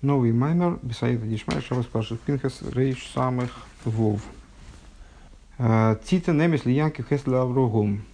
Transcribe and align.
Новый 0.00 0.32
маймер, 0.32 0.78
Бесаида 0.82 1.26
Дишмай, 1.26 1.60
Шабас 1.60 1.86
Пашет 1.86 2.20
Пинхас, 2.20 2.62
Рейш 2.62 3.10
самых 3.12 3.50
Вов. 3.84 4.22
Э, 5.58 5.96
Тита 6.04 6.32
Немес 6.32 6.64
Лиянки 6.64 7.02
Хесла 7.02 7.42
Аврогум. 7.42 8.04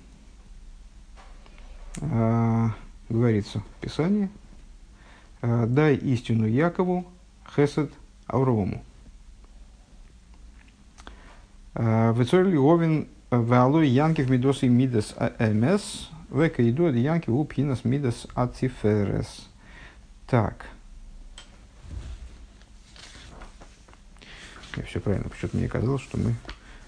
Э, 2.00 2.68
говорится 3.10 3.58
в 3.58 3.82
Писании. 3.82 4.30
Э, 5.42 5.66
Дай 5.66 5.94
истину 5.96 6.46
Якову, 6.46 7.04
Хесед 7.54 7.92
Аврогуму. 8.26 8.82
Вецорли 11.74 12.56
Овен 12.56 13.08
Валой 13.30 13.88
Янкив 13.88 14.30
Мидосы 14.30 14.69
Мидас 14.69 15.14
Эмес, 15.40 16.09
Века 16.30 16.69
иду 16.70 16.87
Янкив 16.87 17.34
Упхинас 17.34 17.84
Мидас 17.84 18.27
Ациферес. 18.34 19.48
Так. 20.28 20.66
Я 24.77 24.83
все 24.84 25.01
правильно, 25.01 25.28
почему-то 25.28 25.56
мне 25.56 25.69
казалось, 25.69 26.02
что 26.02 26.19
мы 26.19 26.34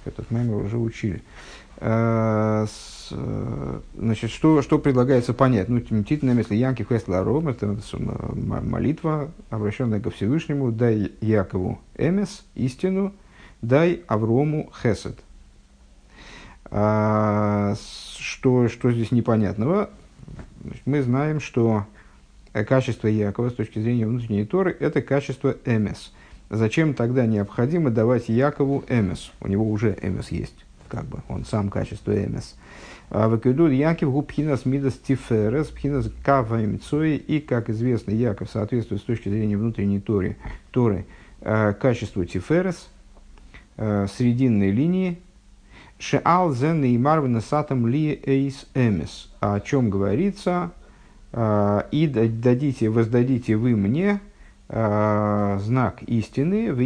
этот 0.04 0.30
мемор 0.30 0.64
уже 0.64 0.78
учили. 0.78 1.22
Э, 1.78 2.66
э, 3.10 3.80
значит, 3.96 4.30
что, 4.30 4.62
что 4.62 4.78
предлагается 4.78 5.34
понять? 5.34 5.68
Ну, 5.68 5.80
титульное 5.80 6.34
место 6.34 6.54
Янки 6.54 6.86
Хесла 6.88 7.22
Ром, 7.22 7.48
это 7.48 7.76
молитва, 8.34 9.30
обращенная 9.50 10.00
ко 10.00 10.10
Всевышнему, 10.10 10.72
дай 10.72 11.12
Якову 11.20 11.80
Эмес, 11.96 12.44
истину, 12.54 13.12
дай 13.62 14.02
Аврому 14.06 14.70
Хесед. 14.82 15.18
А, 16.68 17.74
что, 18.18 18.68
что 18.68 18.90
здесь 18.90 19.12
непонятного? 19.12 19.90
Значит, 20.64 20.82
мы 20.86 21.02
знаем, 21.02 21.40
что 21.40 21.86
качество 22.52 23.06
Якова 23.06 23.50
с 23.50 23.54
точки 23.54 23.78
зрения 23.78 24.06
внутренней 24.06 24.46
Торы– 24.46 24.76
это 24.80 25.02
качество 25.02 25.54
Эмес– 25.64 26.12
Зачем 26.48 26.94
тогда 26.94 27.26
необходимо 27.26 27.90
давать 27.90 28.28
Якову 28.28 28.84
эмес? 28.88 29.32
У 29.40 29.48
него 29.48 29.68
уже 29.68 29.96
эмес 30.00 30.28
есть, 30.30 30.64
как 30.88 31.04
бы, 31.06 31.18
он 31.28 31.44
сам 31.44 31.70
качество 31.70 32.12
эмес. 32.12 32.54
А 33.10 33.28
Выкидуд 33.28 33.72
Яков 33.72 34.12
губхинас 34.12 34.64
мидас 34.64 34.94
тиферес, 34.94 35.68
пхинас 35.68 36.10
кава 36.24 36.60
и, 36.60 37.40
как 37.40 37.70
известно, 37.70 38.10
Яков 38.10 38.50
соответствует 38.50 39.00
с 39.00 39.04
точки 39.04 39.28
зрения 39.28 39.56
внутренней 39.56 40.00
Торы, 40.00 40.36
Торы 40.70 41.06
э, 41.40 41.72
качеству 41.74 42.24
тиферес, 42.24 42.88
э, 43.76 44.06
срединной 44.12 44.70
линии, 44.70 45.18
Шеал 45.98 46.52
зен 46.52 46.84
и 46.84 46.98
марвина 46.98 47.40
сатам 47.40 47.86
ли 47.86 48.20
эйс 48.26 48.66
эмес. 48.74 49.32
О 49.40 49.60
чем 49.60 49.88
говорится? 49.88 50.72
Э, 51.32 51.82
и 51.90 52.06
дадите, 52.06 52.90
воздадите 52.90 53.56
вы 53.56 53.76
мне 53.76 54.20
знак 54.68 56.02
истины 56.02 56.72
в 56.72 56.80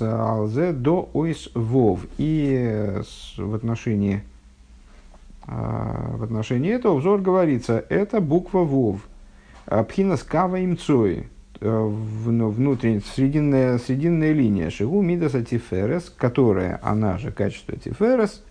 Алзе 0.00 0.72
до 0.72 1.10
Ойс 1.12 1.50
Вов. 1.54 2.06
И 2.18 3.00
в 3.36 3.54
отношении, 3.54 4.22
э, 5.48 5.52
в 6.16 6.22
отношении 6.22 6.72
этого 6.72 6.98
взор 6.98 7.20
говорится, 7.20 7.84
это 7.88 8.20
буква 8.20 8.60
Вов. 8.60 9.00
Пхина 9.88 10.16
скава 10.16 10.64
имцой, 10.64 11.28
внутренняя, 11.60 13.00
срединная, 13.14 13.78
срединная 13.78 14.32
линия 14.32 14.70
Шигу 14.70 15.02
Мидаса 15.02 15.44
Тиферес, 15.44 16.14
которая, 16.16 16.78
она 16.82 17.18
же 17.18 17.32
качество 17.32 17.76
Тиферес, 17.76 18.42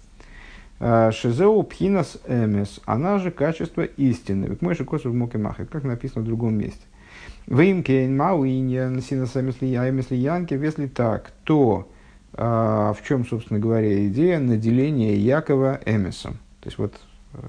Шизеу 0.80 1.64
Пхинас 1.64 2.17
Эмес, 2.28 2.82
она 2.86 3.20
же 3.20 3.32
качество 3.32 3.84
истины. 3.84 4.56
Как 4.58 5.84
написано 5.84 6.23
в 6.23 6.26
другом 6.26 6.56
месте. 6.56 6.82
Веймкейн 7.47 8.16
мауиньян 8.16 9.02
синаса 9.02 9.42
янки, 9.42 10.53
если 10.53 10.88
так, 10.88 11.34
то 11.44 11.89
а, 12.33 12.94
в 12.94 13.06
чем, 13.06 13.25
собственно 13.25 13.59
говоря, 13.59 14.08
идея 14.08 14.39
наделения 14.39 15.17
Якова 15.17 15.81
Эмесом? 15.86 16.38
То 16.61 16.67
есть 16.67 16.77
вот 16.77 16.93
э, 17.33 17.39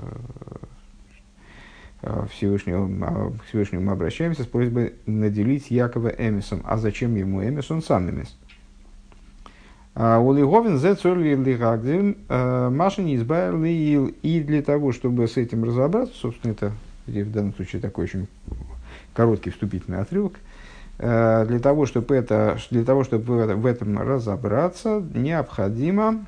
Всевышнему, 2.31 3.33
к 3.33 3.45
Всевышнему 3.45 3.85
мы 3.85 3.93
обращаемся 3.93 4.43
с 4.43 4.47
просьбой 4.47 4.95
наделить 5.07 5.71
Якова 5.71 6.09
Эмесом. 6.09 6.63
А 6.65 6.79
зачем 6.79 7.15
ему 7.15 7.45
Эмес? 7.45 7.71
Он 7.71 7.81
сам 7.83 8.11
Эмес. 8.11 8.37
А, 9.95 10.19
Улиговин 10.19 10.79
зе 10.79 10.95
лигагдим 10.95 12.17
э, 12.29 12.71
Маша 12.71 13.03
не 13.03 13.17
избавил 13.17 14.07
и 14.23 14.41
для 14.41 14.63
того, 14.63 14.93
чтобы 14.93 15.29
с 15.29 15.37
этим 15.37 15.65
разобраться, 15.65 16.17
собственно, 16.17 16.53
это 16.53 16.73
в 17.07 17.31
данном 17.31 17.55
случае 17.55 17.83
такой 17.83 18.05
очень 18.05 18.27
короткий 19.15 19.51
вступительный 19.51 20.01
отрывок. 20.01 20.35
Э, 20.99 21.45
для 21.49 21.59
того, 21.59 21.87
чтобы, 21.87 22.15
это, 22.15 22.59
для 22.71 22.85
того, 22.85 23.05
чтобы 23.05 23.47
в 23.47 23.67
этом 23.67 23.99
разобраться, 23.99 25.03
необходимо 25.15 26.25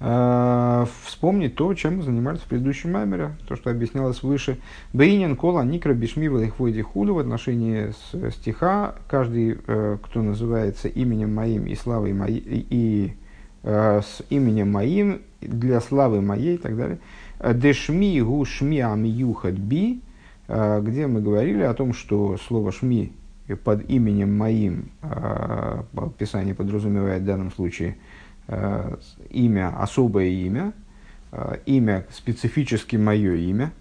э, 0.00 0.86
вспомнить 1.06 1.54
то, 1.54 1.72
чем 1.74 1.98
мы 1.98 2.02
занимались 2.02 2.40
в 2.40 2.44
предыдущем 2.44 2.92
маймере, 2.92 3.36
то, 3.48 3.56
что 3.56 3.70
объяснялось 3.70 4.22
выше. 4.22 4.58
Бейнин 4.92 5.36
кола 5.36 5.62
никра 5.62 5.94
бишмива 5.94 6.40
их 6.40 6.58
войди 6.58 6.82
худу 6.82 7.14
в 7.14 7.20
отношении 7.20 7.94
стиха. 8.30 8.96
Каждый, 9.08 9.58
э, 9.66 9.96
кто 10.02 10.22
называется 10.22 10.88
именем 10.88 11.34
моим 11.34 11.66
и 11.66 11.74
славой 11.74 12.12
моей, 12.12 12.42
и 12.44 13.16
с 13.62 14.22
именем 14.30 14.72
моим 14.72 15.20
для 15.42 15.82
славы 15.82 16.22
моей 16.22 16.54
и 16.54 16.58
так 16.58 16.74
далее. 16.78 16.98
Дешми 17.38 18.18
гу 18.22 18.42
шми 18.46 18.80
ам 18.80 19.04
юхат 19.04 19.52
би, 19.52 20.00
где 20.50 21.06
мы 21.06 21.20
говорили 21.20 21.62
о 21.62 21.74
том, 21.74 21.92
что 21.92 22.36
слово 22.36 22.72
«шми» 22.72 23.12
под 23.54 23.88
именем 23.88 24.36
моим 24.36 24.90
а, 25.02 25.84
Писание 26.18 26.54
подразумевает 26.54 27.22
в 27.22 27.26
данном 27.26 27.52
случае 27.52 27.96
а, 28.48 28.98
имя, 29.30 29.80
особое 29.80 30.26
имя, 30.26 30.72
имя 31.66 32.06
специфически 32.10 32.96
мое 32.96 33.34
имя, 33.34 33.72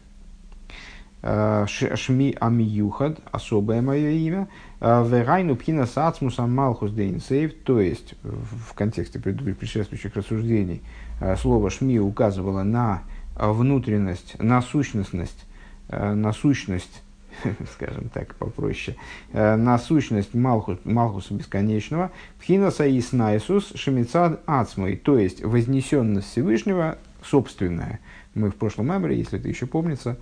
Шми 1.21 2.37
Амиюхад, 2.39 3.19
особое 3.31 3.81
мое 3.81 4.11
имя, 4.11 4.47
Верайну 4.79 5.55
Пхина 5.55 5.85
Сацмус 5.85 6.39
Амалхус 6.39 6.91
Дейнсейв, 6.91 7.55
то 7.63 7.81
есть 7.81 8.13
в 8.23 8.73
контексте 8.75 9.19
предшествующих 9.19 10.15
рассуждений 10.15 10.81
слово 11.37 11.71
Шми 11.71 11.99
указывало 11.99 12.63
на 12.63 13.01
внутренность, 13.35 14.35
на 14.39 14.61
сущностность 14.61 15.45
Э, 15.91 16.13
насущность, 16.13 17.01
скажем 17.73 18.09
так, 18.09 18.35
попроще, 18.35 18.95
э, 19.33 19.55
насущность 19.55 20.35
Малхус, 20.35 20.77
Малхуса 20.83 21.33
Бесконечного, 21.33 22.11
Пхинаса 22.39 22.85
и 22.85 23.01
Снайсус 23.01 23.71
Шемицад 23.73 24.39
Ацмой, 24.45 24.97
то 24.97 25.17
есть 25.17 25.43
вознесенность 25.43 26.29
Всевышнего 26.29 26.99
собственная. 27.23 27.99
Мы 28.35 28.51
в 28.51 28.55
прошлом 28.55 28.85
меморе, 28.85 29.17
если 29.17 29.39
это 29.39 29.47
еще 29.47 29.65
помнится, 29.65 30.17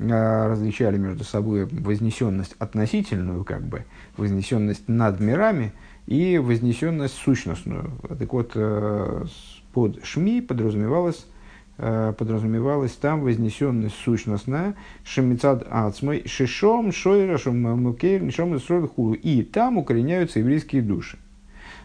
э, 0.00 0.46
различали 0.48 0.98
между 0.98 1.22
собой 1.22 1.66
вознесенность 1.66 2.56
относительную, 2.58 3.44
как 3.44 3.62
бы, 3.62 3.84
вознесенность 4.16 4.88
над 4.88 5.20
мирами 5.20 5.72
и 6.08 6.38
вознесенность 6.38 7.14
сущностную. 7.14 7.92
Так 8.18 8.32
вот, 8.32 8.56
под 9.72 10.04
Шми 10.04 10.40
подразумевалось 10.40 11.26
подразумевалась 11.76 12.92
там 12.92 13.22
вознесенность 13.22 13.96
сущностная, 13.96 14.74
шемицад 15.04 15.66
ацмой, 15.70 16.22
шишом, 16.26 16.92
шойра, 16.92 17.38
шумукейр, 17.38 18.22
нишом 18.22 18.58
худу. 18.60 19.14
И 19.14 19.42
там 19.42 19.78
укореняются 19.78 20.38
еврейские 20.38 20.82
души. 20.82 21.18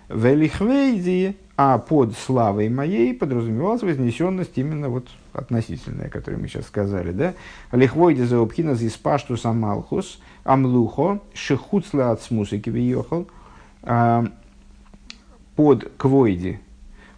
Велихвейди, 0.10 1.36
а 1.58 1.80
под 1.80 2.16
славой 2.16 2.70
моей 2.70 3.14
подразумевалась 3.14 3.82
вознесенность 3.82 4.58
именно 4.58 4.90
вот 4.90 5.08
относительная, 5.34 6.10
которую 6.10 6.42
мы 6.42 6.48
сейчас 6.48 6.68
сказали, 6.68 7.12
да? 7.12 7.34
Лихвойди 7.72 8.24
за 8.24 8.40
обхина 8.40 8.72
из 8.72 8.94
пашту 8.94 9.36
самалхус, 9.38 10.22
амлухо, 10.44 11.20
шехуцла 11.34 12.12
от 12.12 12.22
смусики 12.22 12.70
въехал. 12.70 13.28
А, 13.84 14.26
под 15.56 15.92
квойди 15.98 16.60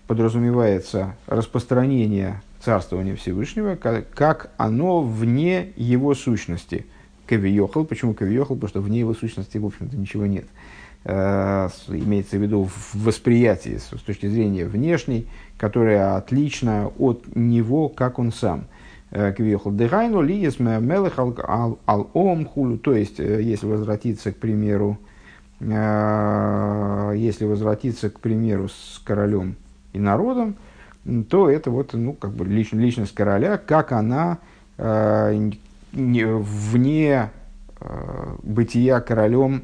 подразумевается 0.07 1.16
распространение 1.27 2.42
царствование 2.69 3.16
Всевышнего, 3.16 3.75
как, 3.75 4.51
оно 4.57 5.01
вне 5.01 5.74
его 5.75 6.13
сущности. 6.13 6.86
Кавиохал. 7.25 7.83
Почему 7.83 8.13
кавиохал? 8.13 8.57
Потому 8.57 8.69
что 8.69 8.81
вне 8.81 9.00
его 9.00 9.16
сущности, 9.16 9.57
в 9.57 9.66
общем-то, 9.66 9.98
ничего 9.98 10.27
нет. 10.27 10.45
Э, 11.04 11.68
имеется 11.88 12.38
в 12.38 12.44
виду 12.44 12.66
в 12.66 12.94
восприятии 12.94 13.77
с, 13.77 13.86
с 13.86 14.01
точки 14.01 14.27
зрения 14.27 14.66
внешней, 14.66 15.27
которая 15.57 16.16
отлична 16.16 16.92
от 17.00 17.36
него, 17.36 17.89
как 17.89 18.19
он 18.19 18.31
сам. 18.31 18.66
Э, 19.10 19.33
кавиохал. 19.33 19.74
Дегайну 19.74 20.21
лиес 20.21 20.60
мелех 20.60 21.18
ал 21.18 22.10
ом 22.13 22.45
хулю. 22.45 22.77
То 22.77 22.94
есть, 22.94 23.19
э, 23.19 23.42
если 23.42 23.66
возвратиться, 23.66 24.31
к 24.31 24.38
примеру, 24.38 25.00
э, 25.60 27.13
если 27.18 27.45
возвратиться, 27.45 28.12
к 28.12 28.19
примеру, 28.19 28.69
с 28.69 29.01
королем 29.04 29.56
и 29.92 29.98
народом, 29.98 30.56
то 31.30 31.50
это 31.50 31.72
вот, 31.72 31.94
ну, 31.94 32.13
как 32.13 32.31
бы 32.31 32.46
лич, 32.46 32.72
личность 32.72 33.13
короля, 33.13 33.57
как 33.57 33.92
она 33.92 34.40
э, 34.78 35.51
не, 35.94 36.25
вне 36.25 37.31
бытия 38.44 39.00
королем 39.00 39.63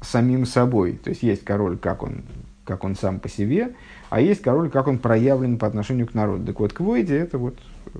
самим 0.00 0.46
собой. 0.46 0.92
То 0.92 1.10
есть 1.10 1.22
есть 1.22 1.44
король, 1.44 1.78
как 1.78 2.02
он, 2.02 2.22
как 2.64 2.84
он 2.84 2.94
сам 2.94 3.18
по 3.18 3.28
себе, 3.28 3.74
а 4.08 4.20
есть 4.20 4.42
король, 4.42 4.70
как 4.70 4.86
он 4.86 4.98
проявлен 4.98 5.58
по 5.58 5.66
отношению 5.66 6.06
к 6.06 6.14
народу. 6.14 6.44
Так 6.46 6.60
вот, 6.60 6.72
Квойде 6.72 7.16
это 7.16 7.38
вот 7.38 7.58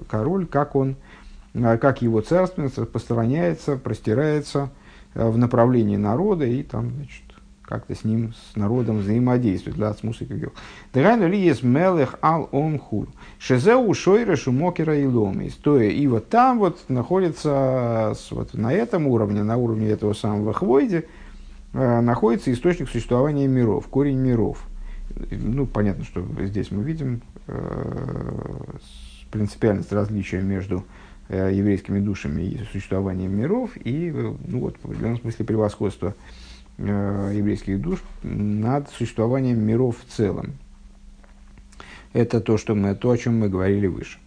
король, 0.09 0.47
как 0.47 0.77
он, 0.77 0.97
как 1.53 2.03
его 2.03 2.21
царственность 2.21 2.79
распространяется, 2.79 3.77
простирается 3.77 4.71
в 5.15 5.37
направлении 5.37 5.97
народа 5.97 6.47
и 6.47 6.63
там, 6.63 6.93
значит, 6.95 7.25
как-то 7.71 7.95
с 7.95 8.05
ним, 8.05 8.35
с 8.35 8.57
народом 8.57 8.99
взаимодействует. 8.99 9.79
С 9.79 10.03
мусыкой 10.03 10.37
говорил. 10.37 10.53
Дырайну 10.93 11.29
ли 11.29 11.39
есть 11.39 11.63
мелех 11.63 12.17
ал 12.21 12.49
он 12.51 12.81
хул. 12.81 13.07
Шезеу 13.39 13.95
шойра 13.95 14.35
шумокера 14.35 14.99
и 14.99 15.07
ломис. 15.07 15.55
То 15.55 15.81
и 15.81 16.07
вот 16.09 16.29
там 16.29 16.59
вот 16.59 16.81
находится, 16.89 18.13
вот 18.33 18.55
на 18.55 18.73
этом 18.73 19.07
уровне, 19.07 19.45
на 19.45 19.57
уровне 19.57 19.89
этого 19.89 20.15
самого 20.15 20.53
хвойди, 20.53 21.05
э, 21.73 22.01
находится 22.01 22.53
источник 22.53 22.89
существования 22.89 23.47
миров, 23.47 23.87
корень 23.87 24.19
миров. 24.19 24.67
Ну, 25.31 25.65
понятно, 25.67 26.05
что 26.05 26.27
здесь 26.41 26.73
мы 26.73 26.83
видим 26.83 27.23
э, 27.47 28.65
принципиальность 29.31 29.93
различия 29.93 30.43
между 30.43 30.85
э, 31.29 31.53
еврейскими 31.55 32.01
душами 32.01 32.43
и 32.43 32.65
существованием 32.73 33.33
миров, 33.33 33.71
и 33.77 34.11
ну, 34.11 34.59
вот, 34.59 34.77
в 34.83 34.87
определенном 34.87 35.21
смысле 35.21 35.45
превосходство 35.45 36.15
еврейских 36.81 37.81
душ 37.81 38.03
над 38.23 38.91
существованием 38.91 39.61
миров 39.61 39.97
в 39.99 40.13
целом. 40.13 40.55
Это 42.13 42.41
то, 42.41 42.59
что 42.59 42.75
мы, 42.75 42.95
то 42.95 43.11
о 43.11 43.17
чем 43.17 43.39
мы 43.39 43.49
говорили 43.49 43.87
выше. 43.87 44.19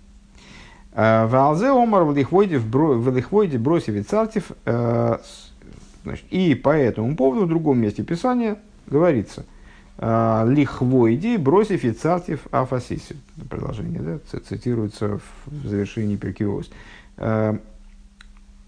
Э, 0.93 1.25
в 1.25 1.35
Алзе 1.35 1.69
Омар 1.69 2.03
в 2.03 2.15
Лихвойде 2.15 3.57
бросив 3.57 4.07
цартив, 4.07 4.51
э, 4.65 5.17
и 6.29 6.55
по 6.55 6.69
этому 6.69 7.15
поводу 7.15 7.45
в 7.45 7.49
другом 7.49 7.79
месте 7.79 8.03
Писания 8.03 8.57
говорится, 8.87 9.45
Лихвойди 9.97 11.37
бросив 11.37 11.85
и 11.85 11.91
цартив 11.91 12.47
афасиси. 12.51 13.15
Продолжение, 13.49 14.01
да, 14.01 14.39
цитируется 14.39 15.19
в 15.45 15.67
завершении 15.67 16.17
Перкиос 16.17 16.69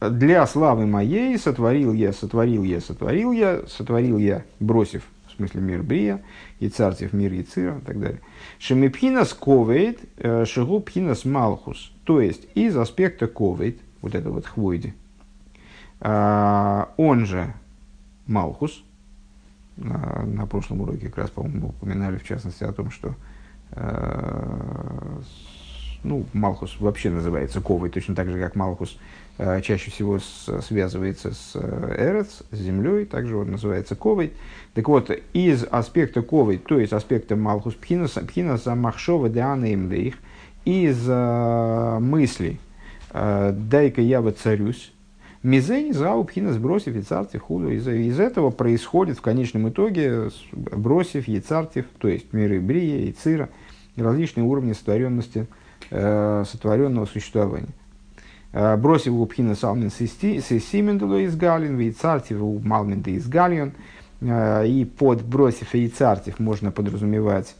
для 0.02 0.46
славы 0.46 0.86
моей 0.86 1.38
сотворил 1.38 1.94
я, 1.94 2.14
сотворил 2.14 2.64
я, 2.64 2.82
сотворил 2.82 3.32
я, 3.32 3.62
сотворил 3.68 4.18
я, 4.18 4.44
бросив, 4.60 5.04
в 5.28 5.32
смысле 5.38 5.62
мир 5.62 5.84
Брия, 5.84 6.22
и 6.60 6.70
царцев 6.70 7.14
мир 7.14 7.32
Яцира 7.34 7.78
и 7.78 7.82
так 7.82 8.00
далее. 8.00 8.22
Шемипхинас 8.60 9.34
ковейт, 9.34 10.00
э, 10.18 10.46
шигу 10.46 10.80
пхинас 10.80 11.26
малхус. 11.26 11.92
То 12.04 12.22
есть 12.22 12.48
из 12.56 12.76
аспекта 12.78 13.28
ковейт, 13.28 13.80
вот 14.02 14.16
это 14.16 14.30
вот 14.30 14.46
хвойди, 14.46 14.94
а, 16.02 16.94
он 16.98 17.26
же 17.26 17.54
малхус, 18.28 18.84
на, 19.78 20.46
прошлом 20.46 20.82
уроке 20.82 21.08
как 21.08 21.18
раз, 21.18 21.30
по-моему, 21.30 21.70
упоминали 21.70 22.18
в 22.18 22.24
частности 22.24 22.64
о 22.64 22.72
том, 22.72 22.92
что 22.92 23.14
э, 23.72 25.22
ну, 26.04 26.26
Малхус 26.34 26.80
вообще 26.80 27.10
называется 27.10 27.62
Ковой, 27.62 27.90
точно 27.90 28.16
так 28.16 28.30
же, 28.30 28.40
как 28.40 28.56
Малхус 28.56 28.98
чаще 29.38 29.92
всего 29.92 30.20
с, 30.20 30.62
связывается 30.62 31.32
с 31.32 31.52
э, 31.56 31.96
Эрец, 31.98 32.44
с 32.52 32.58
землей, 32.58 33.06
также 33.06 33.36
он 33.36 33.52
называется 33.52 33.96
Ковой. 33.96 34.32
Так 34.74 34.88
вот, 34.88 35.12
из 35.34 35.66
аспекта 35.70 36.22
Ковой, 36.22 36.58
то 36.58 36.80
есть 36.80 36.94
аспекта 36.94 37.36
Малхус 37.36 37.74
Пхинаса, 37.74 38.22
Пхинаса 38.26 38.76
Махшова 38.76 39.30
Деана 39.30 39.74
Имлейх, 39.74 40.16
из 40.64 41.06
э, 41.08 41.98
мыслей 42.00 42.60
э, 43.12 43.54
«дай-ка 43.54 44.02
я 44.02 44.22
воцарюсь», 44.22 44.92
Мизень 45.46 45.94
зау 45.94 46.24
пхинас 46.24 46.58
бросив 46.58 46.96
яцартив 46.96 47.40
худу. 47.40 47.70
Из, 47.70 47.88
из 47.88 48.20
этого 48.20 48.50
происходит 48.50 49.20
в 49.20 49.22
конечном 49.22 49.70
итоге 49.70 50.32
бросив 50.52 51.28
яцартив, 51.28 51.86
то 52.00 52.08
есть 52.08 52.34
миры 52.34 52.60
брия 52.60 53.02
и 53.02 53.12
цира, 53.12 53.50
различные 53.96 54.44
уровни 54.44 54.74
сотворенности, 54.74 55.46
э, 55.92 56.44
сотворенного 56.48 57.06
существования. 57.06 57.70
Э, 58.56 58.78
бросив 58.78 59.14
у 59.14 59.26
пхина 59.26 59.54
салмин 59.54 59.92
сисимендело 59.92 61.18
из 61.18 61.36
галин, 61.36 61.76
вейцартив 61.76 62.40
малминда 62.64 63.10
из 63.10 63.28
галион. 63.28 63.74
Э, 64.22 64.66
и 64.66 64.86
под 64.86 65.24
бросив 65.24 65.76
и 65.76 65.90
цартив 65.90 66.40
можно 66.40 66.72
подразумевать, 66.72 67.54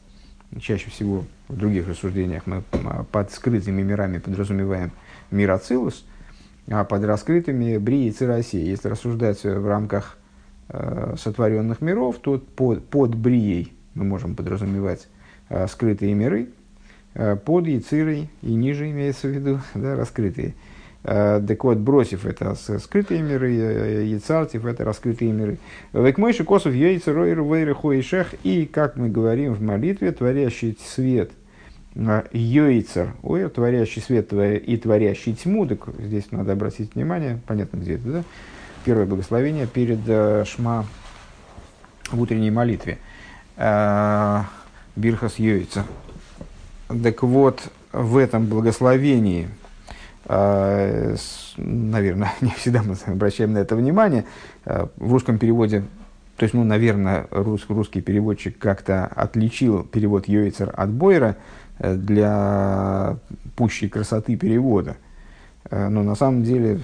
чаще 0.62 0.90
всего 0.90 1.26
в 1.50 1.58
других 1.58 1.90
рассуждениях 1.90 2.44
мы 2.46 2.64
под 3.12 3.32
скрытыми 3.34 3.82
мирами 3.82 4.20
подразумеваем 4.20 4.94
мир 5.32 5.52
Ацилус, 5.52 6.06
а 6.70 6.86
под 6.86 7.04
раскрытыми 7.04 7.78
Бри 7.78 8.08
и 8.08 8.12
Циросия. 8.12 8.64
Если 8.64 8.88
рассуждать 8.88 9.44
в 9.44 9.68
рамках 9.68 10.18
э, 10.70 11.16
сотворенных 11.18 11.82
миров, 11.82 12.20
то 12.20 12.38
под, 12.38 12.88
под 12.88 13.16
Брией 13.16 13.74
мы 13.96 14.06
можем 14.06 14.34
подразумевать 14.34 15.10
э, 15.50 15.68
скрытые 15.68 16.14
миры, 16.14 16.52
э, 17.16 17.36
под 17.36 17.68
Яцирой 17.68 18.30
и 18.42 18.54
ниже 18.54 18.90
имеется 18.92 19.28
в 19.28 19.32
виду 19.32 19.60
да, 19.74 19.98
раскрытые 19.98 20.54
Э, 20.54 20.75
так 21.06 21.64
вот, 21.64 21.78
бросив 21.78 22.26
это 22.26 22.56
скрытые 22.56 23.22
миры, 23.22 23.52
яцартив 23.52 24.66
это 24.66 24.84
раскрытые 24.84 25.32
миры. 25.32 25.60
Векмойши 25.94 26.44
косов 26.44 26.74
яйца 26.74 27.14
ройру 27.14 28.02
шех 28.02 28.34
и, 28.44 28.66
как 28.66 28.96
мы 28.96 29.10
говорим 29.10 29.54
в 29.54 29.62
молитве, 29.62 30.12
творящий 30.12 30.76
свет 30.84 31.32
э, 31.94 32.24
Йойцер, 32.32 33.14
ой, 33.22 33.48
творящий 33.50 34.02
свет 34.02 34.34
и 34.34 34.78
творящий 34.78 35.36
тьму, 35.36 35.68
так 35.68 35.90
здесь 36.00 36.32
надо 36.32 36.54
обратить 36.54 36.96
внимание, 36.96 37.40
понятно 37.46 37.78
где 37.78 37.96
это, 37.96 38.08
да? 38.08 38.24
Первое 38.84 39.06
благословение 39.06 39.68
перед 39.68 40.00
э, 40.08 40.44
Шма 40.46 40.88
в 42.12 42.20
утренней 42.20 42.52
молитве. 42.52 42.98
Бирхас 44.96 45.40
Йойца. 45.40 45.86
Так 46.88 47.22
вот, 47.24 47.62
в 47.92 48.18
этом 48.18 48.48
благословении– 48.48 49.48
а, 49.58 49.65
наверное, 50.28 52.32
не 52.42 52.52
всегда 52.52 52.84
мы 52.84 52.96
обращаем 53.06 53.54
на 53.54 53.60
это 53.60 53.76
внимание. 53.76 54.26
А, 54.66 54.90
в 54.98 55.12
русском 55.12 55.38
переводе, 55.38 55.84
то 56.38 56.44
есть, 56.44 56.54
ну, 56.54 56.64
наверное, 56.64 57.28
рус, 57.32 57.66
русский 57.70 58.02
переводчик 58.02 58.58
как-то 58.58 59.06
отличил 59.06 59.84
перевод 59.84 60.28
Йойцер 60.28 60.74
от 60.76 60.90
Бойера 60.90 61.38
э, 61.80 61.96
для 61.96 63.18
пущей 63.56 63.88
красоты 63.88 64.36
перевода. 64.36 64.98
Э, 65.70 65.88
но 65.88 66.04
на 66.04 66.16
самом 66.16 66.44
деле 66.44 66.82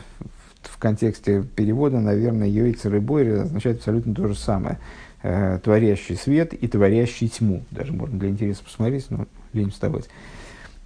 в 0.63 0.77
контексте 0.77 1.43
перевода, 1.43 1.99
наверное, 1.99 2.47
Йойцер 2.47 2.95
и 2.95 2.99
Бойер 2.99 3.41
означают 3.41 3.79
абсолютно 3.79 4.15
то 4.15 4.27
же 4.27 4.35
самое. 4.35 4.79
Э, 5.21 5.59
творящий 5.61 6.15
свет 6.15 6.53
и 6.53 6.67
творящий 6.67 7.27
тьму. 7.27 7.63
Даже 7.71 7.91
можно 7.91 8.17
для 8.17 8.29
интереса 8.29 8.63
посмотреть, 8.63 9.07
но 9.09 9.27
лень 9.51 9.71
вставать. 9.71 10.07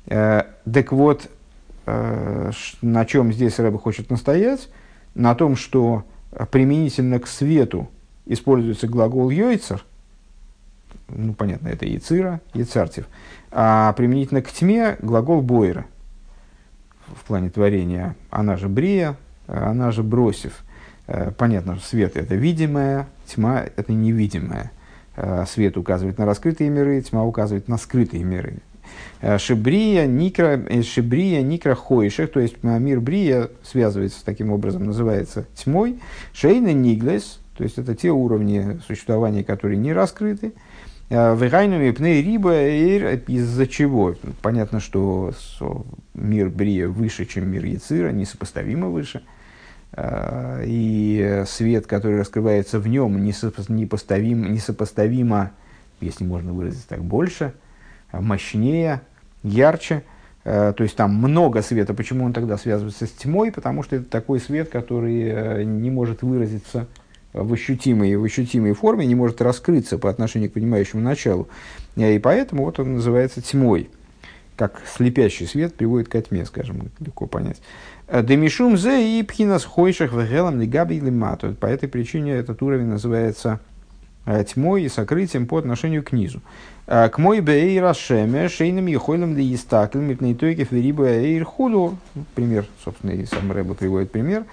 Так 0.07 0.91
вот, 0.91 1.29
на 1.86 3.06
чем 3.06 3.32
здесь 3.32 3.60
Рэба 3.60 3.77
хочет 3.77 4.10
настоять, 4.10 4.70
на 5.13 5.36
том, 5.36 5.56
что 5.56 6.04
применительно 6.51 7.20
к 7.20 7.27
свету 7.27 7.89
используется 8.25 8.88
глагол 8.88 9.30
«йойцер», 9.30 9.84
ну, 11.10 11.34
понятно, 11.34 11.68
это 11.68 11.86
яцира, 11.86 12.42
яцартив, 12.54 13.08
а 13.51 13.94
применительно 13.94 14.42
к 14.42 14.51
тьме 14.51 14.98
глагол 15.00 15.42
«бойра» 15.42 15.86
в 17.08 17.24
плане 17.25 17.50
творения, 17.50 18.15
она 18.32 18.58
же 18.58 18.68
«брия», 18.68 19.15
она 19.48 19.92
же 19.92 20.04
«бросив». 20.04 20.63
Э, 21.08 21.32
понятно, 21.32 21.75
что 21.75 21.88
свет– 21.88 22.15
это 22.18 22.36
видимое, 22.36 23.08
тьма– 23.27 23.62
это 23.75 23.94
невидимое. 23.94 24.72
Э, 25.15 25.46
свет 25.48 25.77
указывает 25.77 26.18
на 26.18 26.25
раскрытые 26.25 26.70
миры, 26.70 27.01
тьма 27.01 27.24
указывает 27.24 27.68
на 27.68 27.77
скрытые 27.77 28.24
миры. 28.24 28.58
Э, 29.21 29.37
шибрия 29.37 30.05
никра, 30.05 30.61
э, 30.69 30.83
шибрия 30.83 31.41
никра 31.41 31.73
хойших, 31.73 32.31
то 32.31 32.39
есть 32.39 32.61
мир 32.63 32.99
брия 32.99 33.49
связывается 33.63 34.23
таким 34.23 34.51
образом, 34.51 34.85
называется 34.85 35.47
тьмой. 35.55 35.99
Шейна 36.33 36.73
ниглес, 36.73 37.39
то 37.57 37.63
есть 37.63 37.77
это 37.77 37.95
те 37.95 38.11
уровни 38.11 38.79
существования, 38.85 39.43
которые 39.43 39.77
не 39.77 39.93
раскрыты. 39.93 40.53
Э, 41.09 41.35
Вегайнами 41.35 41.89
пней 41.91 42.21
риба, 42.21 42.67
из-за 42.67 43.65
чего? 43.65 44.15
Понятно, 44.43 44.79
что 44.79 45.33
мир 46.13 46.49
Брия 46.49 46.87
выше, 46.87 47.25
чем 47.25 47.49
мир 47.49 47.65
Яцира, 47.65 48.11
несопоставимо 48.11 48.89
выше. 48.89 49.23
И 49.97 51.43
свет, 51.47 51.87
который 51.87 52.19
раскрывается 52.19 52.79
в 52.79 52.87
нем, 52.87 53.23
несопоставимо, 53.23 54.49
несопоставимо 54.49 55.51
если 56.01 56.25
можно 56.25 56.51
выразить 56.51 56.85
так, 56.87 57.01
больше– 57.01 57.53
мощнее, 58.22 59.01
ярче. 59.43 60.03
Э, 60.45 60.74
то 60.75 60.84
есть 60.84 60.95
там 60.95 61.13
много 61.15 61.62
света. 61.62 61.93
Почему 61.93 62.24
он 62.24 62.34
тогда 62.34 62.57
связывается 62.57 63.07
с 63.07 63.12
тьмой? 63.12 63.51
Потому 63.51 63.84
что 63.84 63.98
это 63.98 64.05
такой 64.05 64.39
свет, 64.39 64.69
который 64.69 65.24
э, 65.24 65.63
не 65.63 65.89
может 65.89 66.22
выразиться 66.22 66.88
в 67.34 67.51
ощутимой, 67.51 68.15
в 68.15 68.24
ощутимой 68.24 68.74
форме, 68.74 69.05
не 69.05 69.15
может 69.15 69.41
раскрыться 69.41 69.98
по 69.98 70.10
отношению 70.10 70.50
к 70.50 70.53
понимающему 70.53 71.01
началу. 71.01 71.50
Э, 71.95 72.15
и 72.15 72.19
поэтому 72.19 72.63
вот 72.63 72.79
он 72.79 72.93
называется 72.95 73.41
тьмой. 73.41 73.89
как 74.55 74.81
слепящий 74.95 75.48
свет 75.48 75.75
приводит 75.75 76.07
к 76.07 76.22
тьме, 76.22 76.45
скажем, 76.45 76.91
легко 77.00 77.25
понять. 77.25 77.62
Демишум 78.07 78.77
зе 78.77 79.19
и 79.19 79.24
пхинас 79.24 79.65
хойшах 79.65 80.13
вегелам 80.13 80.62
лигаби 80.62 81.00
лимату. 81.00 81.55
По 81.55 81.65
этой 81.65 81.89
причине 81.89 82.34
этот 82.34 82.62
уровень 82.62 82.86
называется 82.86 83.60
тьмой 84.25 84.84
и 84.84 84.89
сокрытием 84.89 85.48
по 85.48 85.58
отношению 85.58 86.03
к 86.03 86.12
низу. 86.12 86.41
К 86.86 87.13
мой 87.17 87.39
бей 87.39 87.79
рашеме 87.82 88.48
шейным 88.48 88.86
ехойлем 88.86 89.36
ли 89.36 89.53
истакль 89.55 90.00
мипнейтойки 90.00 90.63
ферибу 90.63 91.03
эйр 91.05 91.44
худу. 91.46 91.98
Пример, 92.36 92.65
собственно, 92.84 93.12
и 93.12 93.25
сам 93.25 93.51
Рэба 93.51 93.74
приводит 93.74 94.12
пример. 94.12 94.46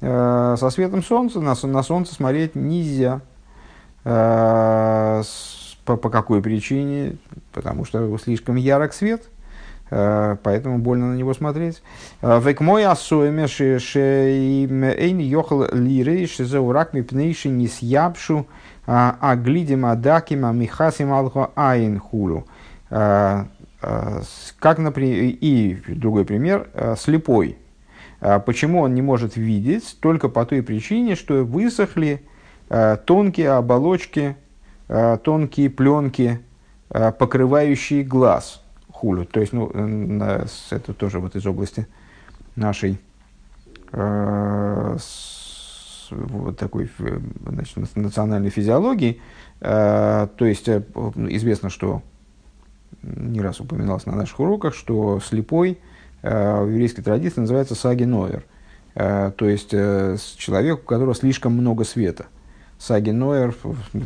Со 0.00 0.70
светом 0.70 1.02
солнца 1.04 1.40
на, 1.40 1.54
на 1.62 1.82
солнце 1.82 2.14
смотреть 2.14 2.56
нельзя. 2.56 3.20
По, 4.02 5.22
по 5.84 6.10
какой 6.10 6.42
причине? 6.42 7.16
Потому 7.52 7.84
что 7.84 8.18
слишком 8.18 8.56
ярок 8.56 8.92
свет– 8.92 9.22
Э, 9.90 10.36
поэтому 10.42 10.78
больно 10.78 11.12
на 11.12 11.16
него 11.16 11.34
смотреть. 11.34 11.82
Э, 12.20 12.40
век 12.40 12.60
мой 12.60 12.84
асуэме 12.84 13.46
эйн 13.46 15.18
йохал 15.18 15.66
лирей 15.72 16.26
шизеурак 16.26 16.92
мипнейши 16.92 17.48
не 17.48 17.68
съябшу 17.68 18.46
а 18.90 19.36
глидим 19.36 19.84
адаким 19.84 20.46
а 20.46 20.52
михасим 20.52 21.12
алхо 21.12 21.52
айн 21.54 21.98
хулу. 21.98 22.46
Э, 22.90 23.44
как, 24.58 24.78
например, 24.78 25.36
и 25.40 25.78
другой 25.86 26.24
пример, 26.24 26.68
слепой. 26.98 27.58
Почему 28.46 28.80
он 28.80 28.94
не 28.94 29.02
может 29.02 29.36
видеть? 29.36 29.98
Только 30.00 30.28
по 30.28 30.44
той 30.44 30.62
причине, 30.62 31.14
что 31.14 31.44
высохли 31.44 32.22
тонкие 33.04 33.50
оболочки, 33.50 34.36
тонкие 34.88 35.70
пленки, 35.70 36.40
покрывающие 36.88 38.02
глаз– 38.02 38.60
хулю. 38.98 39.24
То 39.24 39.40
есть, 39.40 39.52
ну, 39.52 39.70
это 40.70 40.92
тоже 40.92 41.20
вот 41.20 41.36
из 41.36 41.46
области 41.46 41.86
нашей 42.56 42.98
вот 46.10 46.58
такой 46.58 46.90
значит, 47.46 47.96
национальной 47.96 48.50
физиологии. 48.50 49.20
Э, 49.60 50.28
то 50.36 50.44
есть, 50.44 50.68
э, 50.68 50.82
известно, 51.28 51.70
что 51.70 52.02
не 53.02 53.40
раз 53.40 53.60
упоминалось 53.60 54.06
на 54.06 54.14
наших 54.14 54.40
уроках, 54.40 54.74
что 54.74 55.20
слепой 55.20 55.78
э, 56.22 56.62
в 56.62 56.68
еврейской 56.70 57.02
традиции 57.02 57.40
называется 57.40 57.74
саги. 57.74 58.08
Э, 58.94 59.32
то 59.36 59.48
есть, 59.48 59.70
э, 59.72 60.16
человек, 60.36 60.80
у 60.80 60.86
которого 60.86 61.14
слишком 61.14 61.52
много 61.52 61.84
света. 61.84 62.26
Саги 62.78 63.10
Ноер, 63.10 63.54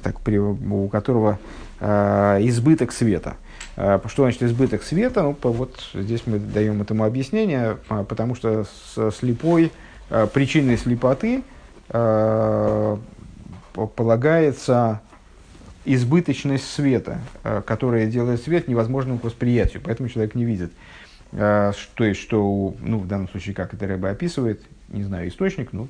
так, 0.02 0.16
у 0.26 0.88
которого 0.88 1.38
э, 1.80 2.38
избыток 2.42 2.92
света. 2.92 3.36
Э, 3.76 4.00
что 4.06 4.22
значит 4.22 4.42
избыток 4.42 4.82
света? 4.82 5.22
Ну, 5.22 5.36
вот 5.42 5.90
здесь 5.94 6.22
мы 6.26 6.38
даем 6.38 6.80
этому 6.82 7.04
объяснение, 7.04 7.78
а, 7.88 8.04
потому 8.04 8.34
что 8.34 8.64
с 8.64 9.10
слепой, 9.12 9.70
э, 10.10 10.26
причиной 10.32 10.76
слепоты 10.76 11.38
э, 11.38 11.42
полагается 13.72 15.00
избыточность 15.84 16.70
света, 16.70 17.18
которая 17.66 18.06
делает 18.06 18.42
свет 18.42 18.68
невозможным 18.68 19.18
к 19.18 19.24
восприятию, 19.24 19.82
поэтому 19.84 20.08
человек 20.08 20.34
не 20.34 20.44
видит. 20.44 20.72
То 21.30 21.74
есть, 21.98 22.20
что, 22.20 22.74
ну, 22.80 22.98
в 22.98 23.06
данном 23.06 23.28
случае, 23.28 23.54
как 23.54 23.74
это 23.74 23.86
Рэба 23.86 24.10
описывает, 24.10 24.62
не 24.88 25.02
знаю 25.02 25.28
источник, 25.28 25.72
ну, 25.72 25.88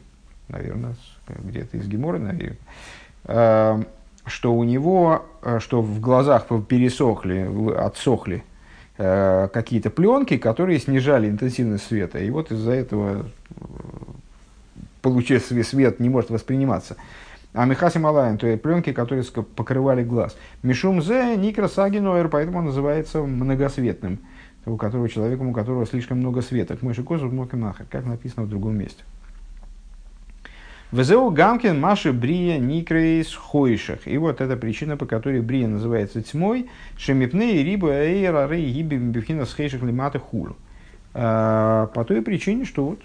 наверное, 0.49 0.95
где-то 1.29 1.77
из 1.77 1.87
Гемора, 1.89 2.19
наверное, 2.19 3.87
что 4.25 4.55
у 4.55 4.65
него, 4.65 5.27
э, 5.43 5.59
что 5.59 5.83
в 5.83 6.01
глазах 6.01 6.47
пересохли, 6.69 7.49
отсохли 7.77 8.45
э, 8.99 9.49
какие-то 9.53 9.91
пленки, 9.91 10.37
которые 10.37 10.79
снижали 10.79 11.29
интенсивность 11.29 11.87
света. 11.87 12.19
И 12.19 12.31
вот 12.31 12.53
из-за 12.53 12.73
этого 12.73 13.27
получается 15.03 15.63
свет 15.65 16.01
не 16.01 16.09
может 16.09 16.31
восприниматься. 16.31 16.97
А 17.55 17.67
Михаси 17.67 17.99
Малайн, 17.99 18.39
то 18.39 18.47
есть 18.47 18.63
пленки, 18.63 18.93
которые 18.93 19.25
покрывали 19.25 20.03
глаз. 20.03 20.37
Мишум 20.63 21.03
зе 21.03 21.37
никросагиноер, 21.37 22.29
поэтому 22.29 22.61
он 22.61 22.65
называется 22.67 23.21
многосветным. 23.21 24.21
У 24.65 24.77
которого 24.77 25.09
человека, 25.09 25.43
у 25.43 25.53
которого 25.53 25.85
слишком 25.87 26.19
много 26.19 26.41
света. 26.41 26.79
Мыши 26.81 27.03
козу 27.03 27.29
махер, 27.29 27.85
как 27.91 28.07
написано 28.07 28.47
в 28.47 28.49
другом 28.49 28.77
месте. 28.77 29.03
Везеу 30.93 31.31
гамкин 31.31 31.81
маши 31.81 32.13
брия 32.13 32.59
никрейс 32.59 33.35
хойшах. 33.35 34.07
И 34.07 34.17
вот 34.19 34.41
это 34.41 34.57
причина, 34.57 34.97
по 34.97 35.05
которой 35.05 35.41
брия 35.41 35.67
называется 35.67 36.23
тьмой. 36.23 36.71
Шемипны 36.97 37.53
и 37.53 37.65
рибу 37.65 37.89
эйра 37.89 38.47
рей 38.49 38.71
гиби 38.71 38.97
бифхина 38.97 39.47
схейших 39.47 39.83
лиматы 39.83 40.19
хулу. 40.21 40.57
А, 41.15 41.87
по 41.89 42.05
той 42.05 42.23
причине, 42.23 42.65
что 42.65 42.85
вот 42.85 43.01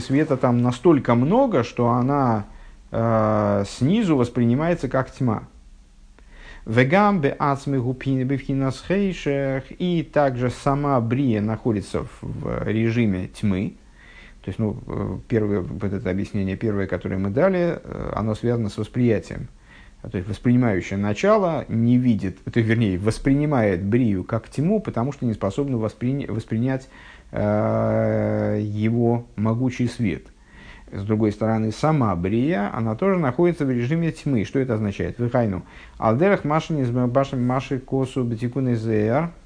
света 0.00 0.36
там 0.36 0.62
настолько 0.62 1.14
много, 1.14 1.62
что 1.62 1.90
она 1.90 2.46
э, 2.90 3.64
снизу 3.68 4.16
воспринимается 4.16 4.88
как 4.88 5.10
тьма. 5.10 5.44
Вегам 6.66 7.20
бе 7.20 7.36
ацмы 7.38 7.80
гупины 7.80 8.24
бифхина 8.24 8.72
схейшах. 8.72 9.64
И 9.78 10.02
также 10.02 10.50
сама 10.50 11.00
брия 11.00 11.40
находится 11.40 12.06
в, 12.20 12.64
режиме 12.64 13.28
тьмы. 13.28 13.74
То 14.44 14.48
есть, 14.48 14.58
ну, 14.58 14.76
э, 14.86 15.18
первое, 15.28 15.60
вот 15.60 15.92
это 15.92 16.10
объяснение 16.10 16.56
первое, 16.56 16.86
которое 16.86 17.18
мы 17.18 17.30
дали, 17.30 17.78
э, 17.82 18.12
оно 18.14 18.34
связано 18.34 18.68
с 18.68 18.78
восприятием. 18.78 19.48
То 20.02 20.18
есть, 20.18 20.28
воспринимающее 20.28 20.98
начало 20.98 21.64
не 21.68 21.98
видит, 21.98 22.38
то 22.44 22.60
вернее, 22.60 22.98
воспринимает 22.98 23.82
брию 23.82 24.22
как 24.22 24.48
тьму, 24.48 24.80
потому 24.80 25.12
что 25.12 25.24
не 25.26 25.34
способно 25.34 25.78
воспри, 25.78 26.26
воспринять 26.26 26.88
его 27.32 29.26
могучий 29.36 29.88
свет. 29.88 30.26
С 30.92 31.02
другой 31.02 31.32
стороны, 31.32 31.72
сама 31.72 32.14
брия, 32.14 32.70
она 32.72 32.94
тоже 32.94 33.18
находится 33.18 33.64
в 33.64 33.70
режиме 33.70 34.12
тьмы. 34.12 34.44
Что 34.44 34.60
это 34.60 34.74
означает? 34.74 35.18
Вихайну. 35.18 35.62
Алдерах 35.98 36.44
машин 36.44 36.78
из 36.78 36.90
маши 36.90 37.78
косу 37.78 38.22
бетикуны 38.22 38.76
зеар– 38.76 39.30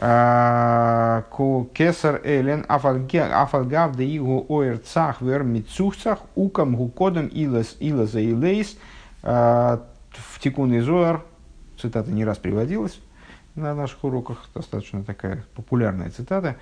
Кесар 0.00 2.22
Элен 2.24 2.64
Афальгав 2.68 3.96
да 3.96 4.02
его 4.02 4.46
оэр 4.48 4.78
цах 4.78 5.20
вер 5.20 5.42
мицухцах 5.42 6.20
укам 6.34 6.74
гукодом 6.74 7.26
илас 7.26 7.76
илаза 7.80 8.22
илейс 8.22 8.78
в 9.22 9.80
тикун 10.40 10.78
изоар 10.78 11.22
цитата 11.78 12.10
не 12.10 12.24
раз 12.24 12.38
приводилась 12.38 12.98
на 13.54 13.74
наших 13.74 14.02
уроках, 14.04 14.48
достаточно 14.54 15.04
такая 15.04 15.44
популярная 15.54 16.08
цитата, 16.08 16.56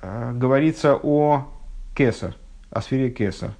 говорится 0.00 0.96
о 1.02 1.48
Кесар, 1.94 2.34
о 2.70 2.80
сфере 2.82 3.10
Кесар. 3.10 3.52